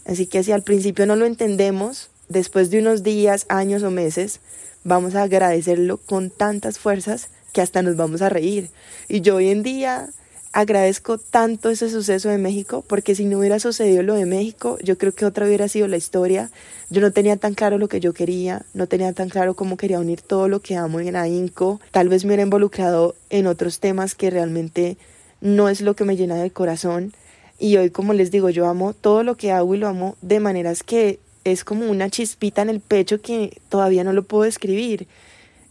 Así 0.04 0.26
que 0.26 0.42
si 0.42 0.50
al 0.50 0.62
principio 0.62 1.06
no 1.06 1.14
lo 1.14 1.24
entendemos, 1.24 2.10
después 2.28 2.70
de 2.70 2.80
unos 2.80 3.04
días, 3.04 3.46
años 3.48 3.84
o 3.84 3.92
meses, 3.92 4.40
vamos 4.86 5.16
a 5.16 5.22
agradecerlo 5.24 5.98
con 5.98 6.30
tantas 6.30 6.78
fuerzas 6.78 7.28
que 7.52 7.60
hasta 7.60 7.82
nos 7.82 7.96
vamos 7.96 8.22
a 8.22 8.28
reír. 8.28 8.70
Y 9.08 9.20
yo 9.20 9.36
hoy 9.36 9.48
en 9.48 9.62
día 9.62 10.08
agradezco 10.52 11.18
tanto 11.18 11.70
ese 11.70 11.90
suceso 11.90 12.28
de 12.28 12.38
México, 12.38 12.84
porque 12.86 13.14
si 13.14 13.24
no 13.24 13.40
hubiera 13.40 13.58
sucedido 13.58 14.02
lo 14.04 14.14
de 14.14 14.26
México, 14.26 14.78
yo 14.82 14.96
creo 14.96 15.12
que 15.12 15.26
otra 15.26 15.46
hubiera 15.46 15.68
sido 15.68 15.88
la 15.88 15.96
historia. 15.96 16.50
Yo 16.88 17.00
no 17.00 17.10
tenía 17.10 17.36
tan 17.36 17.54
claro 17.54 17.78
lo 17.78 17.88
que 17.88 17.98
yo 17.98 18.14
quería, 18.14 18.64
no 18.74 18.86
tenía 18.86 19.12
tan 19.12 19.28
claro 19.28 19.54
cómo 19.54 19.76
quería 19.76 19.98
unir 19.98 20.22
todo 20.22 20.48
lo 20.48 20.60
que 20.60 20.76
amo 20.76 21.00
en 21.00 21.16
AINCO. 21.16 21.80
Tal 21.90 22.08
vez 22.08 22.24
me 22.24 22.28
hubiera 22.28 22.44
involucrado 22.44 23.16
en 23.28 23.48
otros 23.48 23.80
temas 23.80 24.14
que 24.14 24.30
realmente 24.30 24.98
no 25.40 25.68
es 25.68 25.80
lo 25.80 25.96
que 25.96 26.04
me 26.04 26.16
llena 26.16 26.36
del 26.36 26.52
corazón. 26.52 27.12
Y 27.58 27.76
hoy, 27.76 27.90
como 27.90 28.12
les 28.12 28.30
digo, 28.30 28.50
yo 28.50 28.68
amo 28.68 28.92
todo 28.92 29.24
lo 29.24 29.36
que 29.36 29.50
hago 29.50 29.74
y 29.74 29.78
lo 29.78 29.88
amo 29.88 30.16
de 30.22 30.38
maneras 30.38 30.82
que 30.84 31.18
es 31.46 31.62
como 31.62 31.88
una 31.88 32.10
chispita 32.10 32.62
en 32.62 32.70
el 32.70 32.80
pecho 32.80 33.20
que 33.20 33.60
todavía 33.68 34.02
no 34.02 34.12
lo 34.12 34.24
puedo 34.24 34.42
describir. 34.42 35.06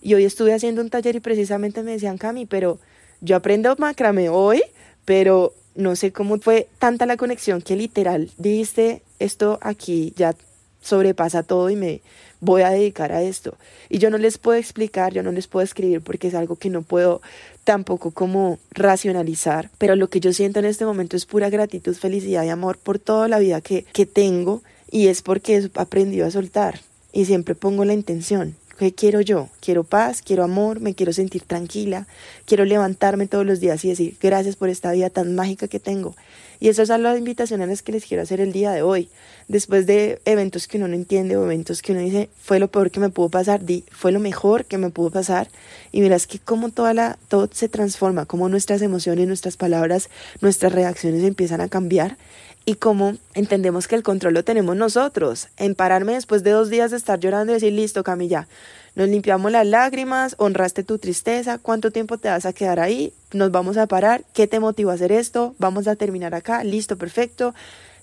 Y 0.02 0.14
hoy 0.14 0.24
estuve 0.24 0.54
haciendo 0.54 0.82
un 0.82 0.90
taller 0.90 1.18
y 1.18 1.20
precisamente 1.20 1.84
me 1.84 1.92
decían, 1.92 2.18
Cami, 2.18 2.46
pero 2.46 2.80
yo 3.20 3.36
aprendo 3.36 3.76
macramé 3.78 4.30
hoy, 4.30 4.64
pero 5.04 5.54
no 5.76 5.98
sé 5.98 6.14
cómo 6.14 6.40
fue 6.40 6.70
tanta 6.80 7.06
la 7.06 7.18
conexión 7.18 7.62
que 7.62 7.76
literal 7.76 8.32
dijiste, 8.38 9.02
esto 9.20 9.60
aquí 9.62 10.14
ya 10.16 10.34
sobrepasa 10.82 11.44
todo 11.44 11.70
y 11.70 11.76
me 11.76 12.02
voy 12.40 12.62
a 12.62 12.70
dedicar 12.70 13.12
a 13.12 13.22
esto. 13.22 13.58
Y 13.90 13.98
yo 13.98 14.10
no 14.10 14.18
les 14.18 14.38
puedo 14.38 14.58
explicar, 14.58 15.14
yo 15.14 15.24
no 15.24 15.34
les 15.34 15.48
puedo 15.48 15.66
escribir 15.66 16.00
porque 16.00 16.30
es 16.30 16.36
algo 16.36 16.56
que 16.56 16.70
no 16.70 16.84
puedo 16.84 17.22
tampoco 17.66 18.12
como 18.12 18.60
racionalizar, 18.72 19.70
pero 19.78 19.98
lo 19.98 20.10
que 20.10 20.22
yo 20.22 20.32
siento 20.32 20.60
en 20.60 20.66
este 20.66 20.86
momento 20.86 21.18
es 21.18 21.26
pura 21.26 21.50
gratitud, 21.50 21.96
felicidad 21.96 22.46
y 22.46 22.50
amor 22.50 22.78
por 22.78 22.98
toda 22.98 23.28
la 23.28 23.40
vida 23.40 23.60
que, 23.60 23.84
que 23.92 24.06
tengo 24.06 24.62
y 24.96 25.10
es 25.10 25.22
porque 25.22 25.58
he 25.58 25.70
aprendido 25.78 26.26
a 26.26 26.32
soltar 26.32 26.80
y 27.12 27.26
siempre 27.26 27.54
pongo 27.54 27.84
la 27.84 27.92
intención. 27.92 28.56
¿Qué 28.80 28.94
quiero 28.94 29.20
yo? 29.20 29.50
Quiero 29.60 29.84
paz, 29.84 30.22
quiero 30.22 30.42
amor, 30.42 30.80
me 30.80 30.96
quiero 30.96 31.12
sentir 31.12 31.42
tranquila, 31.42 32.08
quiero 32.46 32.64
levantarme 32.64 33.28
todos 33.28 33.46
los 33.46 33.60
días 33.60 33.84
y 33.84 33.90
decir 33.90 34.16
gracias 34.22 34.56
por 34.56 34.70
esta 34.70 34.94
vida 34.94 35.10
tan 35.10 35.36
mágica 35.36 35.68
que 35.68 35.82
tengo. 35.82 36.16
Y 36.60 36.70
esas 36.70 36.88
son 36.88 37.04
las 37.04 37.18
invitaciones 37.18 37.82
que 37.82 37.92
les 37.92 38.06
quiero 38.06 38.24
hacer 38.24 38.42
el 38.42 38.52
día 38.52 38.72
de 38.72 38.82
hoy. 38.82 39.10
Después 39.48 39.86
de 39.86 40.20
eventos 40.26 40.68
que 40.68 40.78
uno 40.78 40.88
no 40.88 40.96
entiende 40.96 41.36
eventos 41.36 41.82
que 41.82 41.92
uno 41.92 42.02
dice 42.02 42.30
fue 42.42 42.60
lo 42.60 42.68
peor 42.70 42.90
que 42.90 43.00
me 43.00 43.10
pudo 43.10 43.30
pasar, 43.30 43.64
di 43.64 43.84
fue 43.92 44.12
lo 44.12 44.20
mejor 44.20 44.66
que 44.66 44.78
me 44.78 44.90
pudo 44.90 45.12
pasar. 45.12 45.48
Y 45.92 46.02
miras 46.02 46.28
que 46.28 46.40
como 46.40 46.70
toda 46.70 46.94
la, 46.94 47.18
todo 47.28 47.50
se 47.52 47.70
transforma, 47.70 48.26
como 48.26 48.50
nuestras 48.50 48.82
emociones, 48.82 49.28
nuestras 49.28 49.58
palabras, 49.58 50.10
nuestras 50.42 50.74
reacciones 50.74 51.24
empiezan 51.24 51.62
a 51.62 51.70
cambiar 51.70 52.18
y 52.66 52.76
cómo 52.76 53.16
entendemos 53.36 53.88
que 53.88 53.96
el 53.96 54.04
control 54.04 54.34
lo 54.34 54.44
tenemos 54.44 54.76
nosotros. 54.76 55.50
En 55.58 55.76
pararme 55.76 56.14
después 56.14 56.44
de 56.44 56.52
dos 56.52 56.70
días 56.70 56.92
de 56.92 56.98
estar 56.98 57.20
llorando 57.20 57.52
y 57.52 57.56
decir, 57.56 57.74
listo, 57.74 58.04
Camilla, 58.04 58.48
nos 58.96 59.10
limpiamos 59.10 59.52
las 59.52 59.68
lágrimas, 59.68 60.36
honraste 60.40 60.84
tu 60.84 60.98
tristeza, 60.98 61.58
cuánto 61.58 61.92
tiempo 61.92 62.18
te 62.18 62.30
vas 62.30 62.46
a 62.46 62.54
quedar 62.54 62.80
ahí, 62.80 63.14
nos 63.34 63.52
vamos 63.52 63.78
a 63.78 63.88
parar, 63.88 64.24
qué 64.34 64.48
te 64.48 64.60
motivó 64.60 64.92
a 64.92 64.94
hacer 64.94 65.12
esto, 65.12 65.54
vamos 65.60 65.88
a 65.88 65.96
terminar 65.96 66.34
acá, 66.34 66.64
listo, 66.64 66.98
perfecto. 66.98 67.54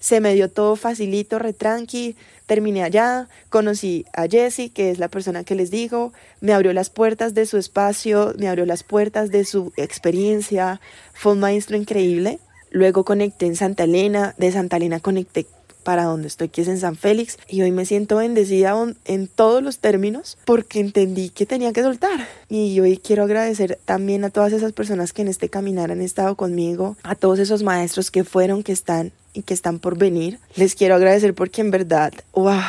Se 0.01 0.21
me 0.21 0.35
dio 0.35 0.51
todo 0.51 0.75
facilito, 0.75 1.39
retranqui, 1.39 2.17
terminé 2.47 2.83
allá, 2.83 3.29
conocí 3.51 4.05
a 4.13 4.27
Jessie, 4.27 4.71
que 4.71 4.91
es 4.91 4.99
la 4.99 5.09
persona 5.09 5.45
que 5.45 5.55
les 5.55 5.71
digo, 5.71 6.13
me 6.41 6.53
abrió 6.53 6.73
las 6.73 6.91
puertas 6.91 7.35
de 7.35 7.47
su 7.47 7.57
espacio, 7.57 8.35
me 8.37 8.49
abrió 8.49 8.67
las 8.67 8.83
puertas 8.83 9.31
de 9.31 9.45
su 9.45 9.73
experiencia, 9.77 10.81
fue 11.15 11.33
un 11.33 11.41
maestro 11.41 11.77
increíble. 11.77 12.41
Luego 12.71 13.05
conecté 13.05 13.47
en 13.47 13.55
Santa 13.55 13.85
Elena, 13.85 14.35
de 14.39 14.51
Santa 14.51 14.79
Elena 14.79 14.99
conecté 14.99 15.47
para 15.83 16.05
donde 16.05 16.29
estoy, 16.29 16.49
que 16.49 16.63
es 16.63 16.69
en 16.69 16.79
San 16.79 16.97
Félix, 16.97 17.39
y 17.49 17.63
hoy 17.63 17.71
me 17.71 17.85
siento 17.85 18.17
bendecida 18.17 18.75
en 19.05 19.29
todos 19.29 19.63
los 19.63 19.79
términos 19.79 20.39
porque 20.45 20.81
entendí 20.81 21.31
que 21.31 21.47
tenía 21.47 21.73
que 21.73 21.83
soltar. 21.83 22.27
Y 22.49 22.79
hoy 22.81 22.97
quiero 22.99 23.25
agradecer 23.25 23.79
también 23.85 24.25
a 24.25 24.31
todas 24.31 24.53
esas 24.53 24.73
personas 24.73 25.13
que 25.13 25.23
en 25.23 25.29
este 25.29 25.49
caminar 25.49 25.91
han 25.91 26.01
estado 26.01 26.37
conmigo, 26.37 26.97
a 27.03 27.15
todos 27.15 27.39
esos 27.39 27.63
maestros 27.63 28.11
que 28.11 28.25
fueron, 28.25 28.63
que 28.63 28.73
están 28.73 29.13
y 29.35 29.43
que 29.43 29.55
están 29.55 29.79
por 29.79 29.97
venir. 29.99 30.39
Les 30.57 30.75
quiero 30.75 30.95
agradecer 30.95 31.35
porque 31.35 31.61
en 31.61 31.71
verdad, 31.71 32.13
wow, 32.33 32.61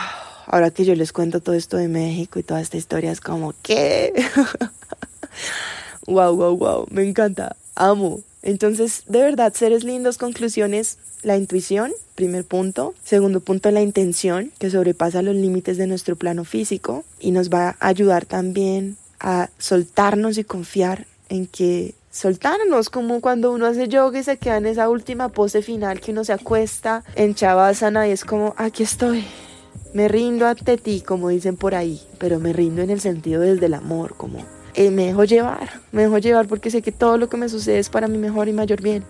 ahora 0.47 0.71
que 0.71 0.85
yo 0.85 0.95
les 0.95 1.11
cuento 1.11 1.41
todo 1.41 1.55
esto 1.55 1.77
de 1.77 1.87
México 1.87 2.39
y 2.39 2.43
toda 2.43 2.61
esta 2.61 2.77
historia 2.77 3.11
es 3.11 3.21
como, 3.21 3.53
¿qué? 3.61 4.13
wow, 6.07 6.35
wow, 6.35 6.57
wow, 6.57 6.87
me 6.89 7.03
encanta, 7.03 7.55
amo 7.75 8.21
entonces, 8.43 9.03
de 9.07 9.21
verdad, 9.21 9.53
seres 9.53 9.85
lindos, 9.85 10.17
conclusiones, 10.17 10.97
la 11.23 11.37
intuición, 11.37 11.93
primer 12.15 12.43
punto. 12.43 12.93
Segundo 13.03 13.39
punto, 13.39 13.71
la 13.71 13.81
intención, 13.81 14.51
que 14.59 14.69
sobrepasa 14.69 15.21
los 15.21 15.35
límites 15.35 15.77
de 15.77 15.87
nuestro 15.87 16.17
plano 16.17 16.43
físico 16.43 17.05
y 17.19 17.31
nos 17.31 17.49
va 17.49 17.77
a 17.79 17.87
ayudar 17.87 18.25
también 18.25 18.97
a 19.19 19.49
soltarnos 19.57 20.37
y 20.37 20.43
confiar 20.43 21.07
en 21.29 21.47
que 21.47 21.95
soltarnos, 22.11 22.89
como 22.89 23.21
cuando 23.21 23.53
uno 23.53 23.65
hace 23.65 23.87
yoga 23.87 24.19
y 24.19 24.23
se 24.23 24.37
queda 24.37 24.57
en 24.57 24.65
esa 24.65 24.89
última 24.89 25.29
pose 25.29 25.61
final 25.61 26.01
que 26.01 26.11
uno 26.11 26.25
se 26.25 26.33
acuesta 26.33 27.03
en 27.15 27.33
Chavasana 27.33 28.07
y 28.09 28.11
es 28.11 28.25
como, 28.25 28.53
aquí 28.57 28.83
estoy, 28.83 29.25
me 29.93 30.09
rindo 30.09 30.45
ante 30.45 30.77
ti, 30.77 31.01
como 31.01 31.29
dicen 31.29 31.55
por 31.55 31.73
ahí, 31.73 32.01
pero 32.19 32.39
me 32.39 32.51
rindo 32.51 32.81
en 32.81 32.89
el 32.89 32.99
sentido 32.99 33.41
desde 33.41 33.67
el 33.67 33.73
amor, 33.73 34.15
como 34.17 34.45
eh, 34.75 34.91
me 34.91 35.05
dejo 35.05 35.23
llevar, 35.23 35.81
me 35.91 36.03
dejo 36.03 36.17
llevar 36.17 36.47
porque 36.47 36.71
sé 36.71 36.81
que 36.81 36.91
todo 36.91 37.17
lo 37.17 37.29
que 37.29 37.37
me 37.37 37.49
sucede 37.49 37.79
es 37.79 37.89
para 37.89 38.07
mi 38.07 38.17
mejor 38.17 38.47
y 38.47 38.53
mayor 38.53 38.81
bien. 38.81 39.03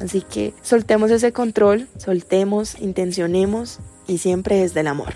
Así 0.00 0.22
que 0.22 0.54
soltemos 0.62 1.10
ese 1.10 1.32
control, 1.32 1.88
soltemos, 1.98 2.80
intencionemos 2.80 3.80
y 4.06 4.18
siempre 4.18 4.62
es 4.62 4.72
del 4.72 4.86
amor. 4.86 5.14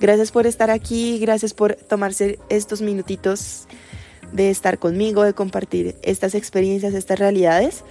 Gracias 0.00 0.30
por 0.30 0.46
estar 0.46 0.70
aquí, 0.70 1.18
gracias 1.18 1.54
por 1.54 1.74
tomarse 1.74 2.38
estos 2.48 2.82
minutitos 2.82 3.66
de 4.32 4.50
estar 4.50 4.78
conmigo, 4.78 5.22
de 5.22 5.32
compartir 5.32 5.96
estas 6.02 6.34
experiencias, 6.34 6.94
estas 6.94 7.18
realidades 7.18 7.84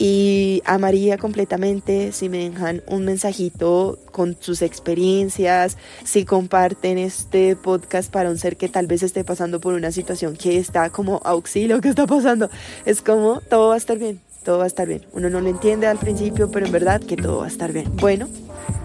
y 0.00 0.62
a 0.64 0.78
María 0.78 1.18
completamente 1.18 2.12
si 2.12 2.30
me 2.30 2.48
dejan 2.48 2.82
un 2.86 3.04
mensajito 3.04 3.98
con 4.12 4.34
sus 4.40 4.62
experiencias, 4.62 5.76
si 6.04 6.24
comparten 6.24 6.96
este 6.96 7.54
podcast 7.54 8.10
para 8.10 8.30
un 8.30 8.38
ser 8.38 8.56
que 8.56 8.70
tal 8.70 8.86
vez 8.86 9.02
esté 9.02 9.24
pasando 9.24 9.60
por 9.60 9.74
una 9.74 9.92
situación 9.92 10.38
que 10.38 10.56
está 10.56 10.88
como 10.88 11.20
auxilio, 11.22 11.82
¿qué 11.82 11.90
está 11.90 12.06
pasando? 12.06 12.48
Es 12.86 13.02
como 13.02 13.42
todo 13.42 13.68
va 13.68 13.74
a 13.74 13.76
estar 13.76 13.98
bien, 13.98 14.20
todo 14.42 14.56
va 14.56 14.64
a 14.64 14.68
estar 14.68 14.88
bien. 14.88 15.04
Uno 15.12 15.28
no 15.28 15.42
lo 15.42 15.50
entiende 15.50 15.86
al 15.86 15.98
principio, 15.98 16.50
pero 16.50 16.64
en 16.64 16.72
verdad 16.72 17.02
que 17.02 17.16
todo 17.16 17.40
va 17.40 17.44
a 17.44 17.48
estar 17.48 17.70
bien. 17.70 17.94
Bueno, 17.96 18.26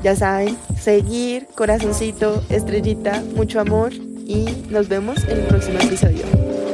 ya 0.03 0.17
saben, 0.17 0.57
seguir, 0.77 1.47
corazoncito, 1.55 2.43
estrellita, 2.49 3.23
mucho 3.37 3.61
amor 3.61 3.93
y 3.93 4.47
nos 4.69 4.89
vemos 4.89 5.23
en 5.23 5.37
el 5.37 5.45
próximo 5.45 5.79
episodio. 5.79 6.25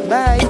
Bye. 0.10 0.50